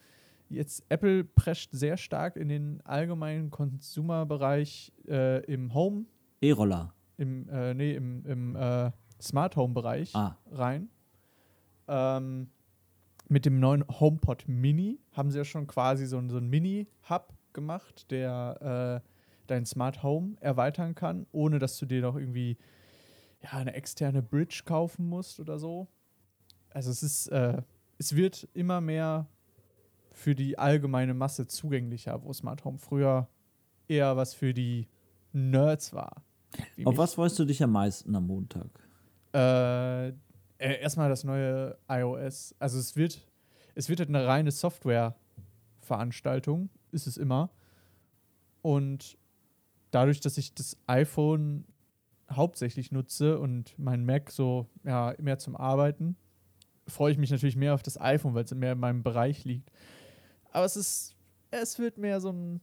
[0.50, 6.06] Jetzt Apple prescht sehr stark in den allgemeinen Consumer-Bereich äh, im Home,
[6.42, 6.94] E-Roller.
[7.18, 10.38] im, äh, nee, im, im äh, Smart Home-Bereich Ah.
[10.52, 10.90] rein.
[11.88, 12.50] Ähm,
[13.28, 17.34] mit dem neuen HomePod Mini haben sie ja schon quasi so, ein- so einen Mini-Hub
[17.54, 19.10] gemacht, der äh,
[19.48, 22.58] dein Smart Home erweitern kann, ohne dass du dir noch irgendwie
[23.44, 25.88] ja, eine externe Bridge kaufen musst oder so.
[26.72, 27.62] Also es ist, äh,
[27.98, 29.28] es wird immer mehr
[30.20, 33.30] für die allgemeine Masse zugänglicher, wo Smart Home früher
[33.88, 34.90] eher was für die
[35.32, 36.26] Nerds war.
[36.52, 36.98] Auf mich.
[36.98, 38.68] was freust du dich am meisten am Montag?
[39.34, 40.14] Äh, äh,
[40.58, 42.54] erstmal das neue iOS.
[42.60, 43.26] Also es wird,
[43.76, 47.50] es wird halt eine reine Software-Veranstaltung, ist es immer.
[48.62, 49.18] Und
[49.92, 51.64] dadurch, dass ich das iPhone
[52.30, 56.18] hauptsächlich nutze und mein Mac so ja mehr zum Arbeiten,
[56.88, 59.72] freue ich mich natürlich mehr auf das iPhone, weil es mehr in meinem Bereich liegt.
[60.52, 61.16] Aber es ist,
[61.52, 62.62] es wird mehr so ein,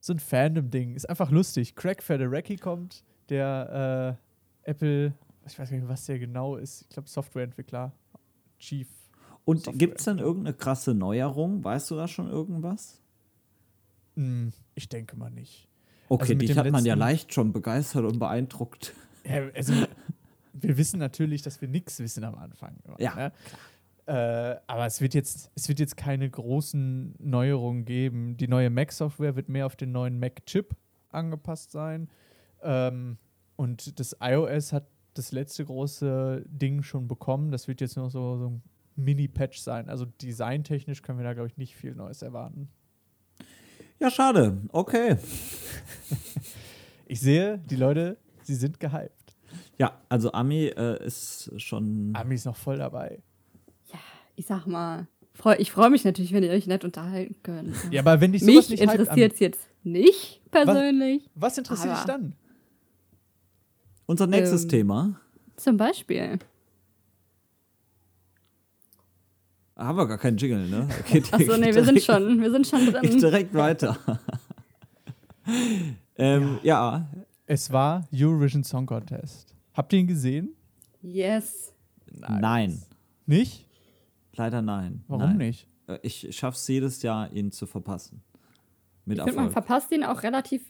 [0.00, 0.94] so ein Fandom-Ding.
[0.94, 1.74] Ist einfach lustig.
[1.74, 4.18] Craig Federecki kommt, der
[4.64, 5.14] äh, Apple,
[5.46, 6.82] ich weiß gar nicht, was der genau ist.
[6.82, 7.92] Ich glaube, Softwareentwickler,
[8.58, 8.88] Chief.
[9.44, 11.64] Und gibt es dann irgendeine krasse Neuerung?
[11.64, 13.00] Weißt du da schon irgendwas?
[14.14, 15.68] Hm, ich denke mal nicht.
[16.08, 18.94] Okay, Also dich hat man ja leicht schon begeistert und beeindruckt.
[19.24, 19.72] Ja, also,
[20.52, 22.76] wir wissen natürlich, dass wir nichts wissen am Anfang.
[22.98, 23.32] Ja, Ne?
[24.06, 28.36] Äh, aber es wird, jetzt, es wird jetzt keine großen Neuerungen geben.
[28.36, 30.74] Die neue Mac-Software wird mehr auf den neuen Mac-Chip
[31.10, 32.08] angepasst sein.
[32.62, 33.18] Ähm,
[33.56, 37.52] und das iOS hat das letzte große Ding schon bekommen.
[37.52, 38.62] Das wird jetzt nur so, so ein
[38.96, 39.88] Mini-Patch sein.
[39.88, 42.68] Also designtechnisch können wir da, glaube ich, nicht viel Neues erwarten.
[44.00, 44.58] Ja, schade.
[44.72, 45.16] Okay.
[47.06, 49.36] Ich sehe, die Leute, sie sind gehypt.
[49.78, 52.10] Ja, also Ami äh, ist schon.
[52.14, 53.22] Ami ist noch voll dabei.
[54.34, 57.74] Ich sag mal, freu, ich freue mich natürlich, wenn ihr euch nett unterhalten könnt.
[57.90, 61.28] Ja, aber wenn dich sowas Mich interessiert es jetzt nicht persönlich.
[61.34, 62.34] was interessiert dich dann?
[64.06, 65.20] Unser nächstes Ähm, Thema.
[65.56, 66.38] Zum Beispiel.
[69.76, 70.88] Haben wir gar keinen Jingle, ne?
[71.00, 73.18] Okay, Achso, nee, wir sind schon, wir sind schon Geht drin.
[73.18, 73.96] direkt weiter.
[76.16, 77.08] ähm, ja.
[77.46, 79.54] Es war Eurovision Song Contest.
[79.74, 80.54] Habt ihr ihn gesehen?
[81.02, 81.72] Yes.
[82.10, 82.80] nein.
[83.26, 83.66] Nicht?
[84.34, 85.04] Leider nein.
[85.08, 85.36] Warum nein.
[85.38, 85.68] nicht?
[85.86, 88.22] Äh, Ich schaff's jedes Jahr, ihn zu verpassen.
[89.04, 89.64] Mit Ich finde, man Erfolg.
[89.66, 90.62] verpasst ihn auch relativ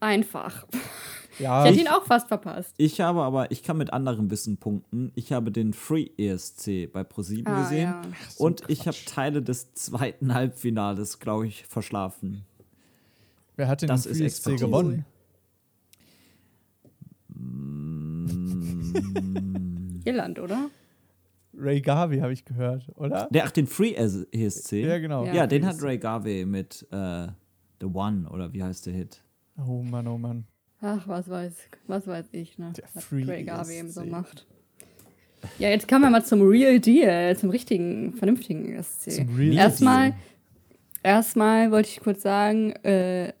[0.00, 0.66] einfach.
[1.38, 2.74] Ja, Ich hätte ihn auch fast verpasst.
[2.76, 5.12] Ich habe aber, ich kann mit anderem Wissen punkten.
[5.14, 7.82] Ich habe den Free ESC bei ProSieben Ah, gesehen.
[7.82, 8.02] ja.
[8.28, 9.06] so und ich habe Quatsch.
[9.06, 12.44] Teile des zweiten Halbfinales, glaube ich, verschlafen.
[13.56, 14.66] wer hat denn das den ist Free Expertise.
[14.66, 15.04] gewonnen?
[20.04, 20.70] Irland, oder?
[21.54, 23.28] Ray Garvey habe ich gehört, oder?
[23.30, 24.72] Der, ach, den Free ESC?
[24.72, 25.24] Ja, genau.
[25.26, 25.34] Ja.
[25.34, 27.26] Ja, den hat Ray Garvey mit äh,
[27.80, 29.22] The One, oder wie heißt der Hit?
[29.58, 30.44] Oh Mann, oh Mann.
[30.80, 31.54] Ach, was weiß,
[31.86, 32.72] was weiß ich, ne?
[32.76, 34.46] Der was Free Grey Garvey eben so macht.
[35.58, 39.10] Ja, jetzt kommen wir mal zum Real Deal, zum richtigen, vernünftigen ESC.
[39.10, 40.14] Zum Real Erstmal,
[41.02, 43.32] erstmal wollte ich kurz sagen, äh,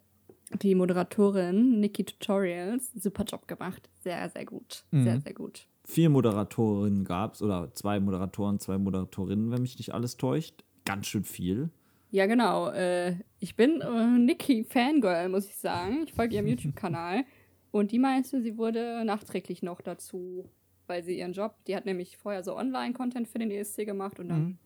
[0.62, 3.88] die Moderatorin Nikki Tutorials, super Job gemacht.
[4.02, 4.84] Sehr, sehr gut.
[4.90, 5.20] Sehr, Mhm.
[5.20, 5.66] sehr gut.
[5.84, 10.64] Vier Moderatorinnen gab es, oder zwei Moderatoren, zwei Moderatorinnen, wenn mich nicht alles täuscht.
[10.84, 11.70] Ganz schön viel.
[12.10, 12.68] Ja, genau.
[12.70, 16.02] Äh, ich bin äh, Nikki Fangirl, muss ich sagen.
[16.04, 17.24] Ich folge ihrem YouTube-Kanal.
[17.70, 20.44] Und die meinte, sie wurde nachträglich noch dazu,
[20.86, 24.28] weil sie ihren Job, die hat nämlich vorher so Online-Content für den ESC gemacht und
[24.28, 24.58] dann, Mhm.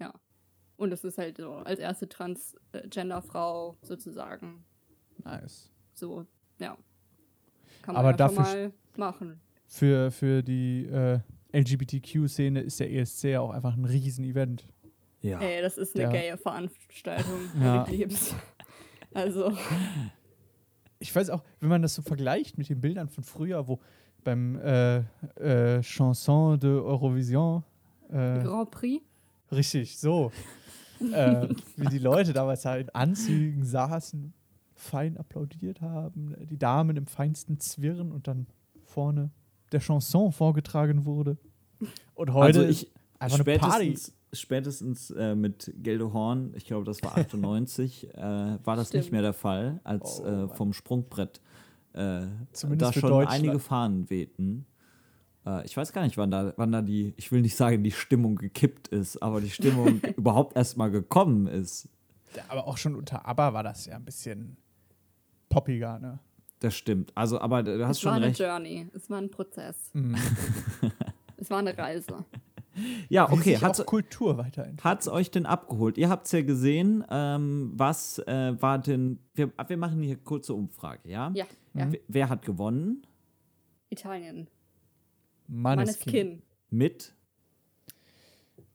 [0.00, 0.12] ja.
[0.76, 4.64] Und es ist halt so als erste Transgender-Frau sozusagen
[5.24, 5.70] Nice.
[5.94, 6.26] so,
[6.58, 6.76] ja.
[7.80, 9.40] Kann Aber man schon dafür mal machen.
[9.66, 11.20] Für, für die äh,
[11.52, 14.64] LGBTQ-Szene ist der ESC ja auch einfach ein Riesen-Event.
[15.22, 15.40] Ja.
[15.40, 16.10] Ey, das ist eine Ja.
[16.10, 17.40] gaye Veranstaltung.
[17.60, 17.86] Ja.
[19.14, 19.52] Also,
[20.98, 23.80] Ich weiß auch, wenn man das so vergleicht mit den Bildern von früher, wo
[24.24, 24.98] beim äh,
[25.36, 27.62] äh, Chanson de Eurovision
[28.08, 29.04] äh, Grand Prix.
[29.52, 30.32] Richtig, so.
[31.12, 34.32] äh, wie die Leute damals halt in Anzügen saßen,
[34.74, 38.46] fein applaudiert haben, die Damen im feinsten Zwirren und dann
[38.84, 39.30] vorne
[39.72, 41.36] der Chanson vorgetragen wurde.
[42.14, 43.98] Und heute also ich einfach eine Party.
[44.32, 49.12] spätestens, äh, mit Gildo Horn, ich glaube, das war 98, äh, war das nicht Stimmt.
[49.12, 51.40] mehr der Fall, als Oh, äh, vom Sprungbrett
[51.92, 54.66] äh, Zumindest da schon einige Fahnen wehten.
[55.46, 57.90] Äh, ich weiß gar nicht, wann da, wann da die, ich will nicht sagen, die
[57.90, 61.88] Stimmung gekippt ist, aber die Stimmung überhaupt erst mal gekommen ist.
[62.48, 64.58] Aber auch schon unter ABBA war das ja ein bisschen
[65.48, 66.18] poppiger, ne?
[66.60, 67.12] Das stimmt.
[67.14, 68.38] Also, aber du hast Es war schon eine recht.
[68.40, 68.88] Journey.
[68.94, 69.90] Es war ein Prozess.
[69.92, 70.16] Mhm.
[71.38, 72.24] Es war eine Reise.
[73.10, 73.58] Ja, okay.
[73.62, 74.84] auch Kultur weiterentwickelt.
[74.84, 75.98] hat's euch denn abgeholt?
[75.98, 77.04] Ihr habt's ja gesehen.
[77.10, 79.18] Ähm, was äh, war denn.
[79.34, 81.30] Wir, wir machen hier kurze Umfrage, ja?
[81.34, 81.90] Ja, ja.
[82.08, 83.06] Wer- hat gewonnen?
[83.90, 84.48] Italien.
[85.46, 86.12] Maneskin.
[86.12, 86.42] Maneskin.
[86.70, 87.14] Mit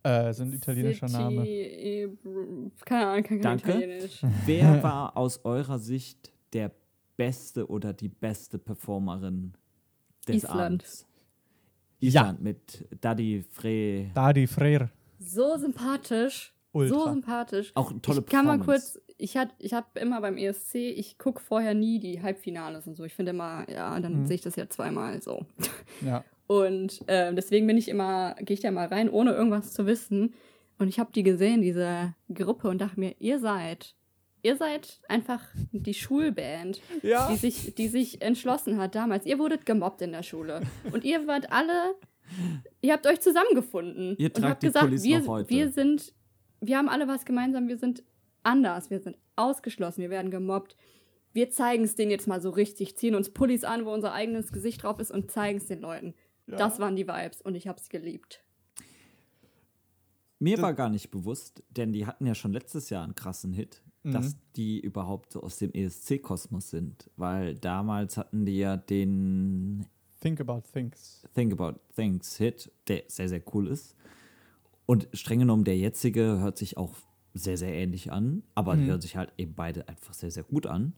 [0.03, 2.71] Äh, so ein italienischer City, Name.
[2.85, 3.71] Keine Ahnung, kann kein Danke.
[3.71, 4.21] Italienisch.
[4.45, 6.71] Wer war aus eurer Sicht der
[7.17, 9.53] beste oder die beste Performerin
[10.27, 10.59] des Island.
[10.83, 11.07] Abends?
[11.99, 14.11] Island mit Daddy Frey.
[14.13, 14.89] Dadi Freyr.
[15.19, 16.53] So sympathisch.
[16.73, 17.11] So Ultra.
[17.11, 17.71] sympathisch.
[17.75, 18.93] Auch eine tolle ich kann mal Performance.
[18.99, 22.95] kurz, ich hab, ich habe immer beim ESC, ich gucke vorher nie die Halbfinales und
[22.95, 23.03] so.
[23.03, 24.25] Ich finde immer, ja, dann Mhm.
[24.25, 25.45] sehe ich das ja zweimal so.
[26.05, 26.23] Ja.
[26.47, 30.33] Und ähm, deswegen bin ich immer, gehe ich da mal rein, ohne irgendwas zu wissen.
[30.79, 33.95] Und ich habe die gesehen, diese Gruppe, und dachte mir, ihr seid,
[34.43, 37.29] ihr seid einfach die Schulband, Ja.
[37.29, 39.25] die sich, die sich entschlossen hat damals.
[39.25, 40.61] Ihr wurdet gemobbt in der Schule.
[40.91, 41.95] Und ihr wart alle,
[42.81, 44.15] ihr habt euch zusammengefunden.
[44.17, 45.49] Ihr und habt die gesagt, Pullis wir, noch heute.
[45.49, 46.13] wir sind,
[46.59, 48.03] wir haben alle was gemeinsam, wir sind
[48.43, 50.75] anders, wir sind ausgeschlossen, wir werden gemobbt.
[51.33, 54.51] Wir zeigen es denen jetzt mal so richtig, ziehen uns Pullis an, wo unser eigenes
[54.51, 56.13] Gesicht drauf ist und zeigen es den Leuten.
[56.47, 58.43] Das waren die Vibes und ich hab's geliebt.
[60.39, 63.83] Mir war gar nicht bewusst, denn die hatten ja schon letztes Jahr einen krassen Hit,
[64.03, 64.11] Mhm.
[64.13, 67.09] dass die überhaupt so aus dem ESC-Kosmos sind.
[67.17, 69.85] Weil damals hatten die ja den
[70.19, 71.27] Think about things.
[71.33, 73.95] Think About Things Hit, der sehr, sehr cool ist.
[74.85, 76.95] Und streng genommen, der jetzige hört sich auch
[77.33, 80.67] sehr, sehr ähnlich an, aber die hören sich halt eben beide einfach sehr, sehr gut
[80.67, 80.93] an.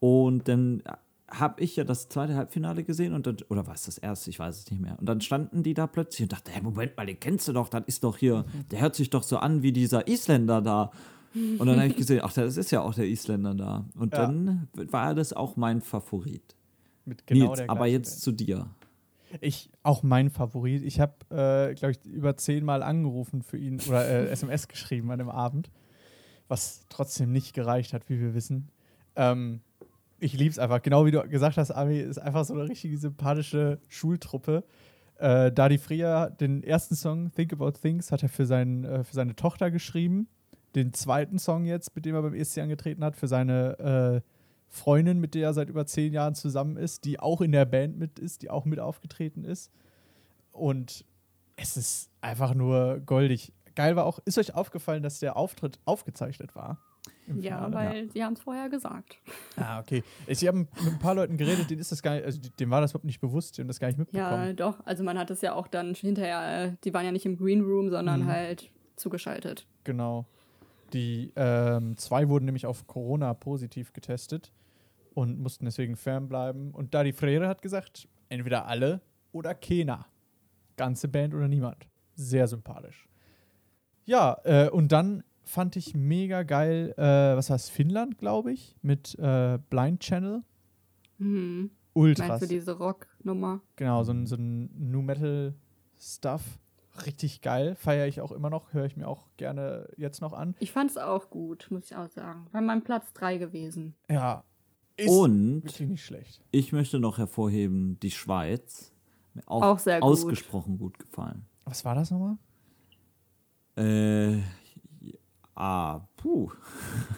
[0.00, 0.82] Und dann
[1.30, 4.38] habe ich ja das zweite Halbfinale gesehen und dann, oder war es das erste, ich
[4.38, 4.98] weiß es nicht mehr.
[4.98, 7.68] Und dann standen die da plötzlich und dachte, hey, Moment mal, den kennst du doch,
[7.68, 10.90] das ist doch hier, der hört sich doch so an wie dieser Isländer da.
[11.34, 13.84] Und dann habe ich gesehen, ach, das ist ja auch der Isländer da.
[13.94, 14.26] Und Ja.
[14.26, 16.56] dann war das auch mein Favorit.
[17.04, 18.68] Mit genau Nils, aber jetzt zu dir.
[19.40, 20.82] Ich, auch mein Favorit.
[20.82, 25.18] Ich habe, äh, glaube ich, über zehnmal angerufen für ihn oder äh, SMS geschrieben an
[25.18, 25.70] dem Abend,
[26.48, 28.68] was trotzdem nicht gereicht hat, wie wir wissen.
[29.16, 29.60] Ähm,
[30.18, 30.82] ich liebe es einfach.
[30.82, 34.64] Genau wie du gesagt hast, Ami, ist einfach so eine richtige sympathische Schultruppe.
[35.18, 39.14] Äh, Dadi Fria, den ersten Song, Think About Things, hat er für, sein, äh, für
[39.14, 40.28] seine Tochter geschrieben.
[40.74, 44.30] Den zweiten Song jetzt, mit dem er beim ESC angetreten hat, für seine äh,
[44.68, 47.98] Freundin, mit der er seit über zehn Jahren zusammen ist, die auch in der Band
[47.98, 49.70] mit ist, die auch mit aufgetreten ist.
[50.52, 51.04] Und
[51.56, 53.52] es ist einfach nur goldig.
[53.74, 56.78] Geil war auch, ist euch aufgefallen, dass der Auftritt aufgezeichnet war?
[57.38, 59.18] Ja, weil sie haben es vorher gesagt.
[59.56, 60.02] Ah, okay.
[60.26, 62.80] Ich habe mit ein paar Leuten geredet, denen ist das gar nicht, also dem war
[62.80, 64.56] das überhaupt nicht bewusst, die haben das gar nicht Ja, mitbekommen.
[64.56, 64.84] doch.
[64.86, 67.60] Also man hat es ja auch dann hinterher, äh, die waren ja nicht im Green
[67.62, 68.26] Room, sondern Mhm.
[68.28, 69.66] halt zugeschaltet.
[69.84, 70.26] Genau.
[70.92, 74.52] Die ähm, zwei wurden nämlich auf Corona positiv getestet
[75.14, 76.72] und mussten deswegen fernbleiben.
[76.72, 79.00] Und Dadi Freire hat gesagt, entweder alle
[79.32, 80.06] oder keiner.
[80.76, 81.88] Ganze Band oder niemand.
[82.14, 83.08] Sehr sympathisch.
[84.04, 89.18] Ja, äh, und dann fand ich mega geil, äh, was heißt Finnland, glaube ich, mit
[89.18, 90.42] äh, Blind Channel.
[91.18, 91.70] Hm.
[91.94, 92.28] Ultras.
[92.28, 93.60] Meinst du diese Rock-Nummer?
[93.76, 95.54] Genau, so ein, so ein New Metal
[95.98, 96.58] Stuff.
[97.06, 97.74] Richtig geil.
[97.76, 98.72] Feiere ich auch immer noch.
[98.72, 100.54] Höre ich mir auch gerne jetzt noch an.
[100.58, 102.46] Ich fand es auch gut, muss ich auch sagen.
[102.52, 103.94] War mein Platz 3 gewesen.
[104.10, 104.44] Ja.
[104.96, 106.42] Ist Und wirklich nicht schlecht.
[106.50, 108.92] ich möchte noch hervorheben, die Schweiz.
[109.34, 110.10] Mir auch, Auch sehr gut.
[110.10, 111.44] ausgesprochen gut gefallen.
[111.64, 112.36] Was war das nochmal?
[113.76, 114.38] Äh,
[115.58, 116.50] ah, puh.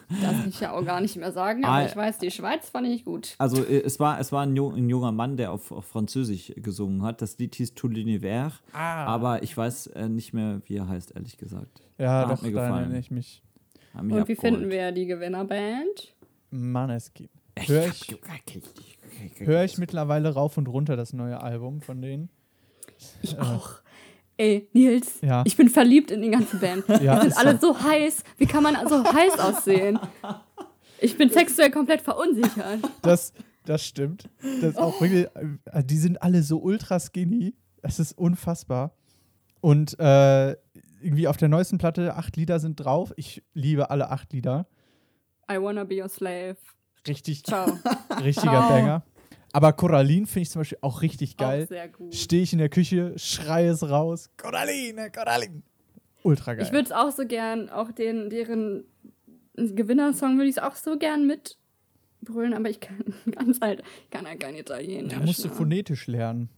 [0.08, 2.68] Das kann ich ja auch gar nicht mehr sagen, aber Ah, ich weiß, die Schweiz
[2.70, 3.34] fand ich gut.
[3.38, 6.52] Also äh, es war, es war ein, jung, ein junger Mann, der auf, auf Französisch
[6.56, 7.22] gesungen hat.
[7.22, 9.04] Das Lied hieß Tout l'univers, Ah.
[9.06, 11.82] aber ich weiß äh, nicht mehr, wie er heißt, ehrlich gesagt.
[11.98, 12.94] Ja, Hat doch, mir gefallen.
[12.96, 13.42] ich mich.
[13.94, 14.40] Hat mich Und wie abgeholt.
[14.40, 16.14] finden wir die Gewinnerband?
[16.50, 17.28] Maneskin.
[17.58, 18.16] Höre ich,
[19.38, 22.30] hör ich mittlerweile rauf und runter das neue Album von denen.
[23.22, 23.74] Ich auch.
[24.40, 25.42] Ey, Nils, Ja.
[25.44, 26.84] ich bin verliebt in die ganze Band.
[27.02, 28.24] Ja, die sind alle so heiß.
[28.38, 29.98] Wie kann man so heiß aussehen?
[30.98, 32.80] Ich bin sexuell komplett verunsichert.
[33.02, 33.34] Das,
[33.66, 34.30] das stimmt.
[34.40, 35.26] Das ist auch wirklich,
[35.66, 37.54] äh, die sind alle so ultra skinny.
[37.82, 38.94] Es ist unfassbar.
[39.60, 40.52] Und äh,
[41.02, 43.12] irgendwie auf der neuesten Platte, acht Lieder sind drauf.
[43.16, 44.66] Ich liebe alle acht Lieder.
[45.52, 46.56] I wanna be your slave.
[47.06, 47.66] Richtig, Ciao.
[48.22, 48.68] richtiger Ciao.
[48.70, 49.02] Banger.
[49.52, 51.64] Aber Coraline finde ich zum Beispiel auch richtig geil.
[51.64, 52.14] Auch sehr gut.
[52.14, 54.30] Stehe ich in der Küche, schreie es raus.
[54.36, 55.62] Coraline, Coraline.
[56.22, 56.64] Ultra geil.
[56.64, 58.84] Ich würde es auch so gern, auch den, deren
[59.56, 64.26] Gewinnersong würde ich es auch so gern mitbrüllen, aber ich kann ganz halt, ich kann
[64.26, 65.12] halt kein Italienisch.
[65.14, 65.54] da musst du ne?
[65.54, 66.48] phonetisch lernen.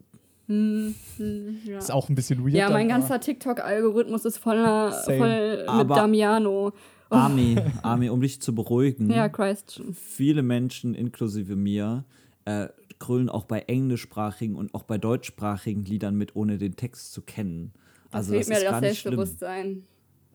[0.49, 1.79] Hm, hm, ja.
[1.79, 2.55] Ist auch ein bisschen weird.
[2.57, 5.19] ja, mein ganzer TikTok-Algorithmus ist voller, Same.
[5.19, 6.73] voll mit Aber- Damiano.
[7.11, 9.11] Army, Army, um dich zu beruhigen.
[9.11, 9.93] Ja, Christian.
[9.93, 12.05] Viele Menschen, inklusive mir,
[12.47, 12.69] äh,
[13.03, 17.73] grüllen auch bei englischsprachigen und auch bei deutschsprachigen Liedern mit, ohne den Text zu kennen.
[18.11, 19.15] Da Also fehlt das mir ist das gar nicht schlimm.
[19.17, 19.83] Selbstbewusstsein.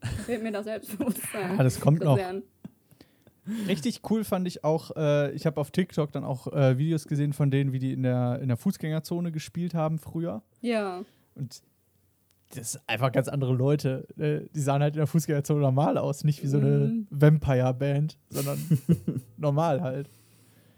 [0.01, 1.57] Da fehlt mir das Selbstbewusstsein.
[1.57, 2.19] Ja, das kommt noch.
[3.67, 7.31] Richtig cool fand ich auch, äh, ich habe auf TikTok dann auch äh, Videos gesehen
[7.31, 10.41] von denen, wie die in der, in der Fußgängerzone gespielt haben früher.
[10.61, 11.03] Ja.
[11.35, 11.61] Und
[12.53, 14.05] das sind einfach ganz andere Leute.
[14.17, 17.07] Äh, die sahen halt in der Fußgängerzone normal aus, nicht wie so eine Mhm.
[17.09, 18.59] Vampire-Band, sondern
[19.37, 20.09] normal halt.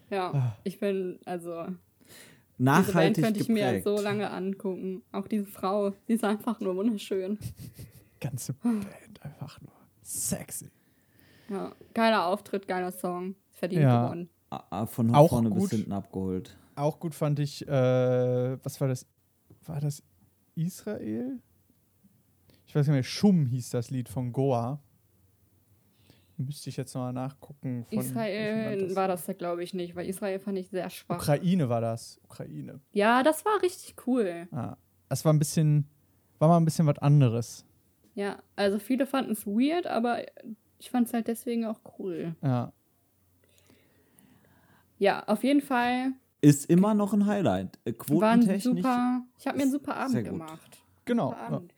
[0.09, 0.57] Ja, Ah.
[0.63, 1.77] ich bin, also, diese Band
[2.57, 3.83] Nachhaltig könnte ich mir geprägt.
[3.85, 5.01] so lange angucken.
[5.11, 7.37] Auch diese Frau, die ist einfach nur wunderschön.
[8.19, 8.87] Ganze Band
[9.21, 10.69] einfach nur sexy.
[11.49, 13.35] Ja, geiler Auftritt, geiler Song.
[13.51, 14.03] Verdient Ja.
[14.05, 14.29] gewonnen.
[14.49, 15.69] Ah, ah, Von Auch vorne bis gut.
[15.71, 16.57] hinten abgeholt.
[16.75, 19.05] Auch gut fand ich, äh, was war das?
[19.65, 20.01] War das
[20.55, 21.39] Israel?
[22.65, 24.79] Ich weiß nicht mehr, Schum hieß das Lied von Goa.
[26.41, 27.85] Müsste ich jetzt nochmal nachgucken.
[27.89, 31.17] Israel war das da, glaube ich, nicht, weil Israel fand ich sehr schwach.
[31.17, 32.17] Ukraine war das.
[32.23, 32.79] Ukraine.
[32.93, 34.47] ja, das war richtig cool.
[34.51, 34.77] Ah,
[35.09, 35.85] das war ein bisschen,
[36.37, 37.65] war mal ein bisschen was anderes.
[38.15, 40.23] Ja, also viele fanden es weird, aber
[40.77, 42.35] ich fand es halt deswegen auch cool.
[42.41, 42.71] Ja.
[44.97, 47.79] Ja, auf jeden Fall Ist immer noch ein Highlight.
[47.97, 48.63] Quotentechnisch.
[48.63, 49.23] super.
[49.37, 50.77] Ich habe mir einen super Abend gemacht.
[51.05, 51.29] Genau.
[51.31, 51.47] Super Ja.
[51.47, 51.73] Abend.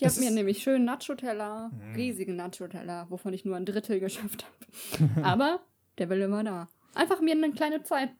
[0.00, 0.34] Ich habe mir Mhm.
[0.36, 4.44] nämlich schön Nacho-Teller, riesigen Nacho-Teller, wovon ich nur ein Drittel geschafft
[5.00, 5.10] habe.
[5.26, 5.60] Aber
[5.98, 6.68] der Wille war da.
[6.94, 8.10] Einfach mir eine kleine Zeit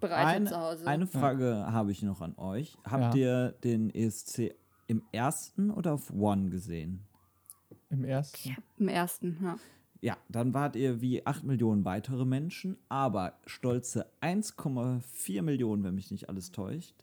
[0.00, 0.86] bereitet zu Eine, Hause.
[0.86, 2.76] eine Frage habe ich noch an euch.
[2.84, 4.54] Habt ihr den ESC
[4.86, 7.00] im ersten oder auf One gesehen?
[7.90, 8.56] Im ersten.
[8.78, 9.56] Im ersten, ja.
[10.00, 16.10] Ja, dann wart ihr wie 8 Millionen weitere Menschen, aber stolze 1,4 Millionen, wenn mich
[16.10, 16.94] nicht alles täuscht,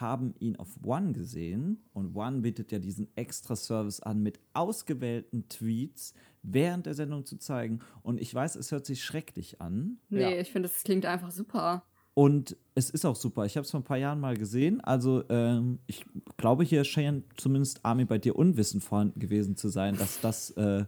[0.00, 1.84] haben ihn auf One gesehen.
[1.92, 7.80] Und One bietet ja diesen Extra-Service an, mit ausgewählten Tweets während der Sendung zu zeigen.
[8.02, 9.98] Und ich weiß, es hört sich schrecklich an.
[10.08, 10.30] Nee, Ja.
[10.40, 11.84] ich finde, es klingt einfach super.
[12.14, 13.44] Und es ist auch super.
[13.44, 14.80] Ich habe es vor ein paar Jahren mal gesehen.
[14.80, 16.06] Also ähm, ich
[16.38, 20.86] glaube, hier scheint zumindest Armin bei dir unwissend vorhanden gewesen zu sein, dass das, äh,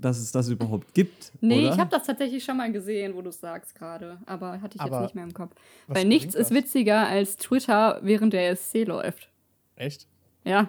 [0.00, 1.32] dass es das überhaupt gibt.
[1.40, 1.74] Nee, oder?
[1.74, 4.18] ich habe das tatsächlich schon mal gesehen, wo du es sagst gerade.
[4.26, 5.54] Aber hatte ich Aber jetzt nicht mehr im Kopf.
[5.86, 6.56] Weil nichts ist das?
[6.56, 9.28] witziger als Twitter, während der ESC läuft.
[9.76, 10.06] Echt?
[10.44, 10.68] Ja.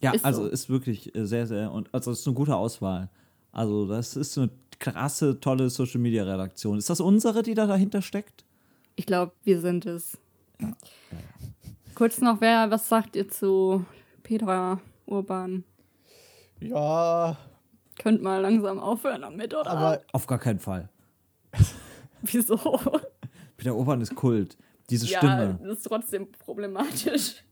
[0.00, 0.48] Ja, Ist also so.
[0.48, 3.08] ist wirklich äh, sehr, sehr und also es ist eine gute Auswahl.
[3.52, 6.76] Also das ist eine krasse, tolle Social Media Redaktion.
[6.78, 8.44] Ist das unsere, die da dahinter steckt?
[8.96, 10.18] Ich glaube, wir sind es.
[11.94, 13.84] Kurz noch, wer, was sagt ihr zu
[14.24, 15.62] Petra Urban?
[16.60, 17.36] Ja,
[17.98, 19.70] Könnt mal langsam aufhören damit, oder?
[19.70, 20.88] aber Auf gar keinen Fall.
[22.22, 22.56] Wieso?
[23.56, 24.56] Peter Urban ist Kult.
[24.90, 25.58] Diese ja, Stimme.
[25.62, 27.42] das ist trotzdem problematisch.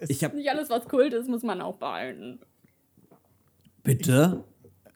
[0.00, 2.40] Ich habe Nicht alles, was Kult ist, muss man auch behalten.
[3.82, 4.44] bitte.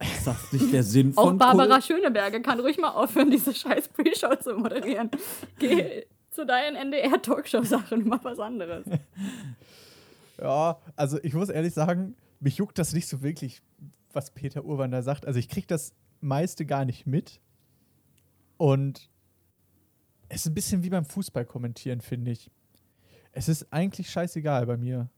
[0.00, 1.84] Ist das nicht der Sinn Auch von Barbara Kult?
[1.84, 5.10] Schöneberger kann ruhig mal aufhören, diese scheiß Pre-Show zu moderieren.
[5.58, 8.86] Geh zu deinen NDR-Talkshow-Sachen, mach was anderes.
[10.40, 13.62] Ja, also ich muss ehrlich sagen, mich juckt das nicht so wirklich,
[14.14, 15.26] was Peter Urban da sagt.
[15.26, 17.40] Also ich krieg das meiste gar nicht mit.
[18.56, 19.10] Und
[20.28, 22.50] es ist ein bisschen wie beim Fußball kommentieren, finde ich.
[23.32, 25.08] Es ist eigentlich scheißegal bei mir.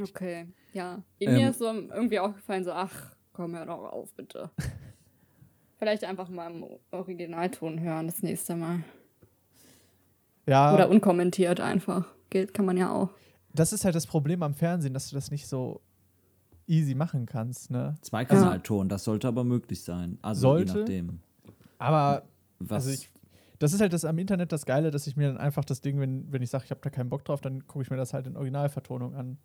[0.00, 1.02] Okay, ja.
[1.20, 1.34] Ähm.
[1.34, 4.50] Mir ist so irgendwie aufgefallen, so, ach, komm, hör doch auf, bitte.
[5.78, 8.84] Vielleicht einfach mal im Originalton hören das nächste Mal.
[10.46, 12.06] Ja, Oder unkommentiert einfach.
[12.30, 13.10] Geht, kann man ja auch.
[13.52, 15.80] das ist halt das Problem am Fernsehen, dass du das nicht so
[16.66, 17.94] easy machen kannst, ne?
[18.02, 20.18] Zweikanalton, das sollte aber möglich sein.
[20.22, 20.72] Also Sollte?
[20.72, 21.20] je nachdem.
[21.78, 22.22] Aber
[22.58, 23.10] Was, Also ich,
[23.58, 25.98] das ist halt das am Internet das Geile, dass ich mir dann einfach das Ding,
[26.00, 28.14] wenn, wenn ich sage, ich habe da keinen Bock drauf, dann gucke ich mir das
[28.14, 29.38] halt in Originalvertonung an.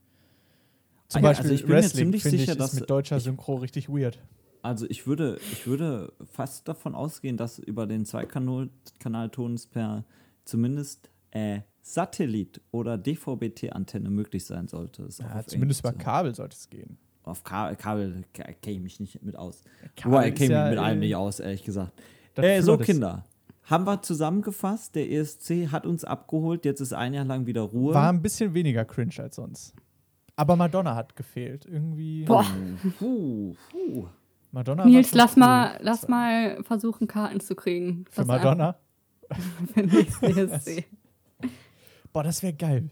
[1.07, 2.89] Zum ja, Beispiel also ich bin mir Wrestling, ziemlich finde ich, sicher, ist dass mit
[2.89, 4.19] deutscher ich- Synchro richtig weird.
[4.61, 10.03] also ich würde, ich würde fast davon ausgehen, dass über den Zweikanalton per
[10.45, 15.07] zumindest äh, Satellit oder DVB-T-Antenne möglich sein sollte.
[15.19, 16.97] Ja, zumindest über Kabel sollte es gehen.
[17.29, 19.63] Auf Kabel, Kabel kenne ich mich nicht mit aus.
[19.95, 21.93] Kabel Wobei, ich kenne ja, mich mit allem äh, nicht aus, ehrlich gesagt.
[22.35, 22.77] Äh, so.
[22.77, 23.25] Kinder.
[23.63, 27.93] Haben wir zusammengefasst, der ESC hat uns abgeholt, jetzt ist ein Jahr lang wieder Ruhe.
[27.93, 29.75] War ein bisschen weniger cringe als sonst.
[30.35, 31.65] Aber Madonna hat gefehlt.
[31.65, 32.23] Irgendwie.
[32.23, 32.45] Boah.
[32.97, 34.07] Puh, puh.
[34.51, 35.41] Madonna Nils, lass cool.
[35.41, 38.05] mal, lass mal versuchen, Karten zu kriegen.
[38.09, 38.75] Für Madonna?
[39.73, 40.85] Für nächsten ESC.
[42.11, 42.89] Boah, das wäre geil.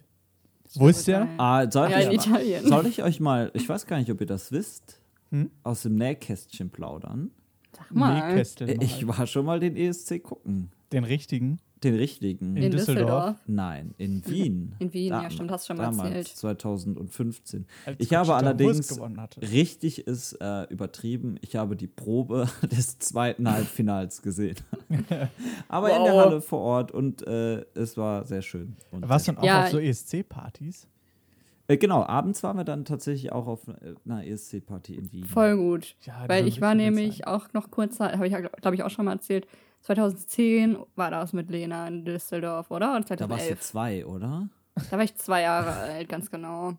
[0.75, 1.27] Wo ist der?
[1.37, 2.65] Ah, soll, Ja, in ich, Italien.
[2.67, 4.99] soll ich euch mal, ich weiß gar nicht, ob ihr das wisst,
[5.31, 5.51] Hm?
[5.63, 7.31] aus dem Nähkästchen plaudern?
[7.75, 8.13] Sag mal.
[8.29, 8.83] Nähkästel mal.
[8.83, 10.71] Ich war schon mal den ESC gucken.
[10.91, 11.59] Den richtigen.
[11.83, 12.55] Den richtigen.
[12.57, 13.05] In In Düsseldorf?
[13.05, 13.35] Düsseldorf.
[13.45, 14.75] Nein, in Wien.
[14.79, 16.27] In Wien, Da- ja, stimmt, hast du schon mal damals, erzählt.
[16.37, 17.65] 2015.
[17.85, 18.99] Als Ich habe allerdings
[19.41, 21.37] richtig ist äh, übertrieben.
[21.41, 24.57] Ich habe die Probe des zweiten Halbfinals gesehen.
[25.67, 26.25] Aber in der Wow.
[26.25, 28.75] Halle vor Ort und äh, es war sehr schön.
[28.91, 30.87] Und Warst du dann auch Ja, auf so ESC-Partys?
[31.67, 35.25] äh, genau, abends waren wir dann tatsächlich auch auf äh, einer ESC-Party in Wien.
[35.25, 35.95] Voll gut.
[36.03, 37.25] Ja, Weil ich war nämlich sein.
[37.27, 39.47] auch noch kurz, habe ich, glaube ich, auch schon mal erzählt,
[39.87, 42.97] 2010 war das mit Lena in Düsseldorf, oder?
[42.97, 43.61] Oder Da warst du 2011.
[43.61, 44.49] zwei, oder?
[44.91, 46.73] Da war ich zwei Jahre alt, ganz genau.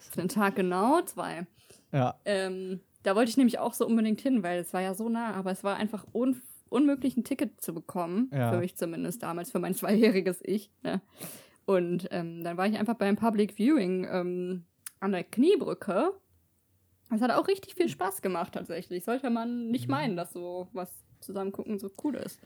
[0.00, 1.46] Für den Tag genau, zwei.
[1.92, 2.16] Ja.
[2.24, 5.34] Ähm, da wollte ich nämlich auch so unbedingt hin, weil es war ja so nah,
[5.34, 8.30] aber es war einfach un unmöglich, ein Ticket zu bekommen.
[8.32, 8.52] Ja.
[8.52, 10.70] Für mich zumindest damals, für mein zweijähriges Ich.
[10.82, 11.00] Ne?
[11.66, 14.64] Und ähm, dann war ich einfach beim Public Viewing ähm,
[14.98, 16.12] an der Kniebrücke.
[17.10, 19.04] Das hat auch richtig viel Spaß gemacht, tatsächlich.
[19.04, 22.40] Sollte man nicht meinen, dass so was zusammen gucken so cool ist.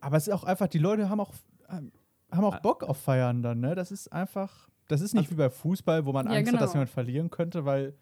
[0.00, 1.32] Aber es ist auch einfach, die Leute haben auch,
[1.68, 1.92] ähm,
[2.30, 3.74] haben auch Bock auf Feiern dann, ne?
[3.74, 6.72] Das ist einfach, das ist nicht wie bei Fußball, wo man Ja, Angst hat, dass
[6.72, 6.80] genau.
[6.80, 7.94] jemand verlieren könnte, weil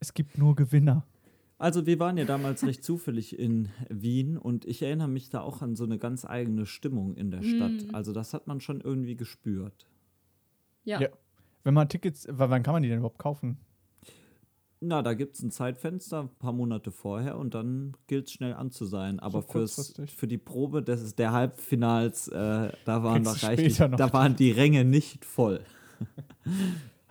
[0.00, 1.06] es gibt nur Gewinner.
[1.58, 5.62] Also wir waren ja damals recht zufällig in Wien und ich erinnere mich da auch
[5.62, 7.86] an so eine ganz eigene Stimmung in der Stadt.
[7.86, 7.94] Mhm.
[7.94, 9.86] Also das hat man schon irgendwie gespürt.
[10.82, 11.00] Ja.
[11.00, 11.08] Ja.
[11.62, 13.58] Wenn man Tickets, wann kann man die denn überhaupt kaufen?
[14.84, 18.54] Na, da gibt es ein Zeitfenster, ein paar Monate vorher und dann gilt es schnell
[18.54, 19.20] an zu sein.
[19.20, 20.16] Aber fürs, kurzfristig.
[20.16, 25.24] für die Probe des, der Halbfinals, äh, da, waren reichlich, da waren die Ränge nicht
[25.24, 25.60] voll.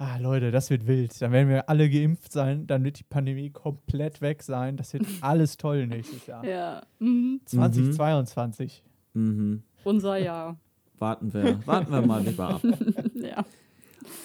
[0.04, 1.22] Ah, Leute, das wird wild.
[1.22, 4.76] Dann werden wir alle geimpft sein, dann wird die Pandemie komplett weg sein.
[4.76, 6.44] Das wird alles toll nächstes Jahr.
[6.44, 6.82] Ja.
[6.98, 7.40] Mhm.
[7.46, 8.84] 2022.
[9.14, 9.62] Mhm.
[9.84, 10.58] Unser Jahr.
[10.98, 12.64] Warten wir, warten wir mal lieber ab.
[13.14, 13.46] ja.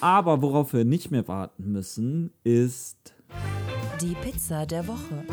[0.01, 3.13] Aber worauf wir nicht mehr warten müssen, ist
[4.01, 5.25] Die Pizza der Woche.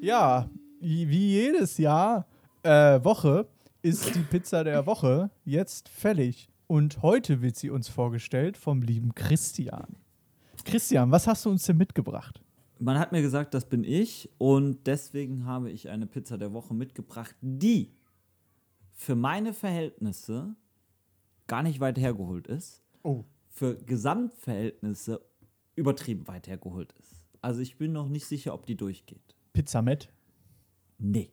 [0.00, 0.48] Ja,
[0.80, 2.26] wie jedes Jahr,
[2.62, 3.48] äh, Woche,
[3.82, 6.48] ist die Pizza der Woche jetzt fällig.
[6.66, 9.96] Und heute wird sie uns vorgestellt vom lieben Christian.
[10.64, 12.42] Christian, was hast du uns denn mitgebracht?
[12.78, 16.74] Man hat mir gesagt, das bin ich und deswegen habe ich eine Pizza der Woche
[16.74, 17.94] mitgebracht, die
[18.92, 20.54] für meine Verhältnisse
[21.46, 23.24] gar nicht weit hergeholt ist, Oh.
[23.52, 25.20] Für Gesamtverhältnisse
[25.76, 27.24] übertrieben weit hergeholt ist.
[27.40, 29.34] Also ich bin noch nicht sicher, ob die durchgeht.
[29.52, 30.08] Pizza mit?
[30.98, 31.30] Nee.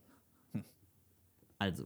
[1.58, 1.86] Also,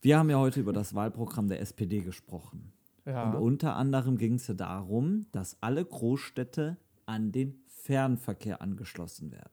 [0.00, 2.72] wir haben ja heute über das Wahlprogramm der SPD gesprochen.
[3.04, 3.32] Und Ja.
[3.34, 6.76] unter anderem ging es ja darum, dass alle Großstädte
[7.06, 9.50] an den Fernverkehr angeschlossen werden.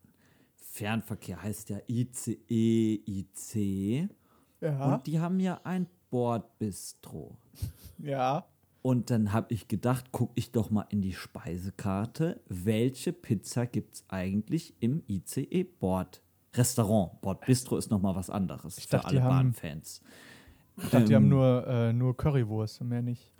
[0.55, 4.09] Fernverkehr heißt ja ICE, IC.
[4.61, 4.93] Ja.
[4.93, 7.37] Und die haben ja ein Bordbistro.
[7.97, 8.45] ja.
[8.81, 12.39] Und dann habe ich gedacht, gucke ich doch mal in die Speisekarte.
[12.47, 16.21] Welche Pizza gibt es eigentlich im ICE-Bord?
[16.55, 17.21] Restaurant.
[17.21, 20.01] Bordbistro ist noch mal was anderes Ich für dachte, die alle haben- Bahnfans.
[20.77, 23.31] Ich dachte, die Ähm, haben nur, äh, nur Currywurst und mehr nicht.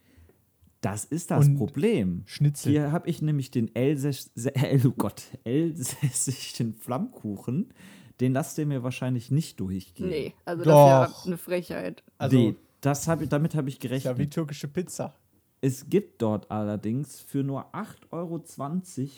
[0.82, 2.24] Das ist das Und Problem.
[2.26, 2.72] Schnitzel.
[2.72, 4.32] Hier habe ich nämlich den Elsäss,
[4.86, 7.74] oh Gott, elsässischen Flammkuchen.
[8.20, 10.10] Den lasst ihr mir wahrscheinlich nicht durchgehen.
[10.10, 10.72] Nee, also Doch.
[11.02, 12.04] das ist ja eine Frechheit.
[12.18, 14.18] Also, nee, das hab, ich- damit habe ich ist ja gerechnet.
[14.18, 15.16] wie türkische Pizza.
[15.62, 18.12] Es gibt dort allerdings für nur 8,20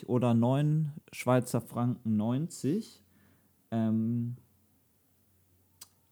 [0.06, 3.02] Euro oder 9 Schweizer Franken 90
[3.70, 4.36] ähm,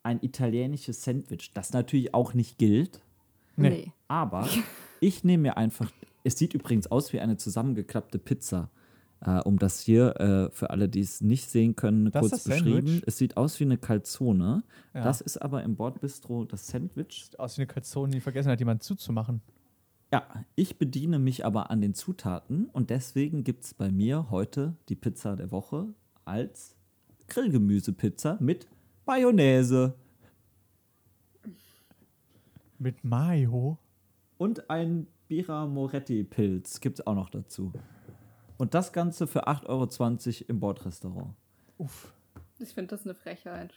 [0.02, 3.02] ein italienisches Sandwich, das natürlich auch nicht gilt.
[3.56, 3.92] Nee.
[4.08, 4.48] Aber
[5.00, 5.90] ich nehme mir einfach,
[6.24, 8.70] es sieht übrigens aus wie eine zusammengeklappte Pizza.
[9.22, 12.86] Äh, um das hier äh, für alle, die es nicht sehen können, Das kurz beschrieben.
[12.86, 13.02] Sandwich?
[13.06, 14.62] Es sieht aus wie eine Calzone.
[14.94, 15.02] Ja.
[15.02, 17.24] Das ist aber im Bordbistro das Sandwich.
[17.24, 19.42] Sieht aus wie eine Calzone, die vergessen hat, jemand zuzumachen.
[20.12, 24.76] Ja, ich bediene mich aber an den Zutaten und deswegen gibt es bei mir heute
[24.88, 25.94] die Pizza der Woche
[26.24, 26.74] als
[27.28, 28.66] Grillgemüsepizza mit
[29.06, 29.94] Mayonnaise
[32.78, 33.78] Mit Mayo.
[34.38, 37.72] und ein Bira Moretti Pilz gibt es auch noch dazu.
[38.58, 41.34] Und das Ganze für 8,20 Euro im Bordrestaurant.
[41.78, 42.12] Uff.
[42.58, 43.72] Ich finde das eine Frechheit.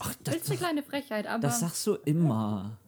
[0.00, 1.40] Ach, Das ist eine kleine Frechheit, aber.
[1.42, 2.78] das sagst du immer.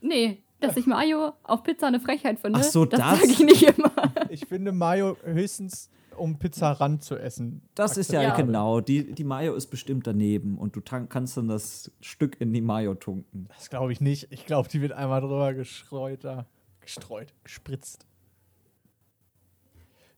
[0.00, 2.60] nee, dass ich Mayo auf Pizza eine Frechheit finde.
[2.60, 3.20] Ach so, das das?
[3.20, 3.92] sage ich nicht immer.
[4.30, 7.62] Ich finde Mayo höchstens, um Pizza ran zu essen.
[7.74, 8.34] Das ist ja, Ja.
[8.36, 8.80] genau.
[8.80, 12.60] Die, die Mayo ist bestimmt daneben und du tank, kannst dann das Stück in die
[12.60, 13.48] Mayo tunken.
[13.56, 14.28] Das glaube ich nicht.
[14.30, 16.46] Ich glaube, die wird einmal drüber gestreut, da.
[16.80, 18.06] gestreut, gespritzt.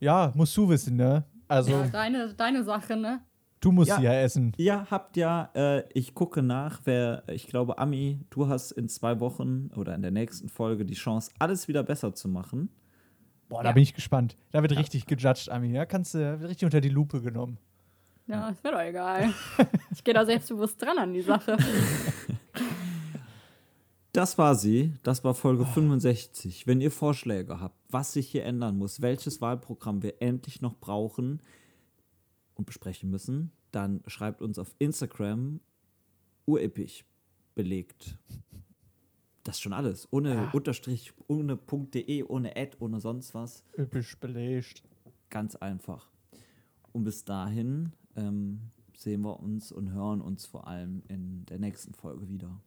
[0.00, 1.24] Ja, musst du wissen, ne?
[1.48, 3.20] Also, Ja, deine, deine Sache, ne?
[3.66, 3.96] Du musst Ja.
[3.96, 4.52] sie ja essen.
[4.58, 9.18] Ihr habt ja, äh, ich gucke nach, wer, ich glaube, Ami, du hast in zwei
[9.18, 12.70] Wochen oder in der nächsten Folge die Chance, alles wieder besser zu machen.
[13.48, 14.36] Boah, da bin ich gespannt.
[14.52, 15.72] Da wird richtig gejudged, Ami.
[15.72, 17.58] Da kannst du wird richtig unter die Lupe genommen.
[18.28, 19.32] Ja, ist mir doch egal.
[19.92, 21.56] ich gehe da selbstbewusst dran an die Sache.
[24.12, 24.94] Das war sie.
[25.02, 26.66] Das war Folge 65.
[26.66, 31.40] Wenn ihr Vorschläge habt, was sich hier ändern muss, welches Wahlprogramm wir endlich noch brauchen
[32.54, 35.60] und besprechen müssen, dann schreibt uns auf Instagram
[36.46, 37.04] urepisch
[37.54, 38.18] belegt.
[39.44, 40.08] Das ist schon alles.
[40.10, 43.62] Ohne Unterstrich, ohne .de, ohne Ad, ohne sonst was.
[43.78, 44.82] Üppisch belegt.
[45.28, 46.10] Ganz einfach.
[46.92, 51.92] Und bis dahin ähm, sehen wir uns und hören uns vor allem in der nächsten
[51.92, 52.60] Folge wieder.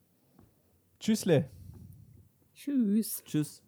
[0.99, 1.49] Tschüssle.
[2.53, 3.23] Tschüss.
[3.25, 3.63] Tschüss.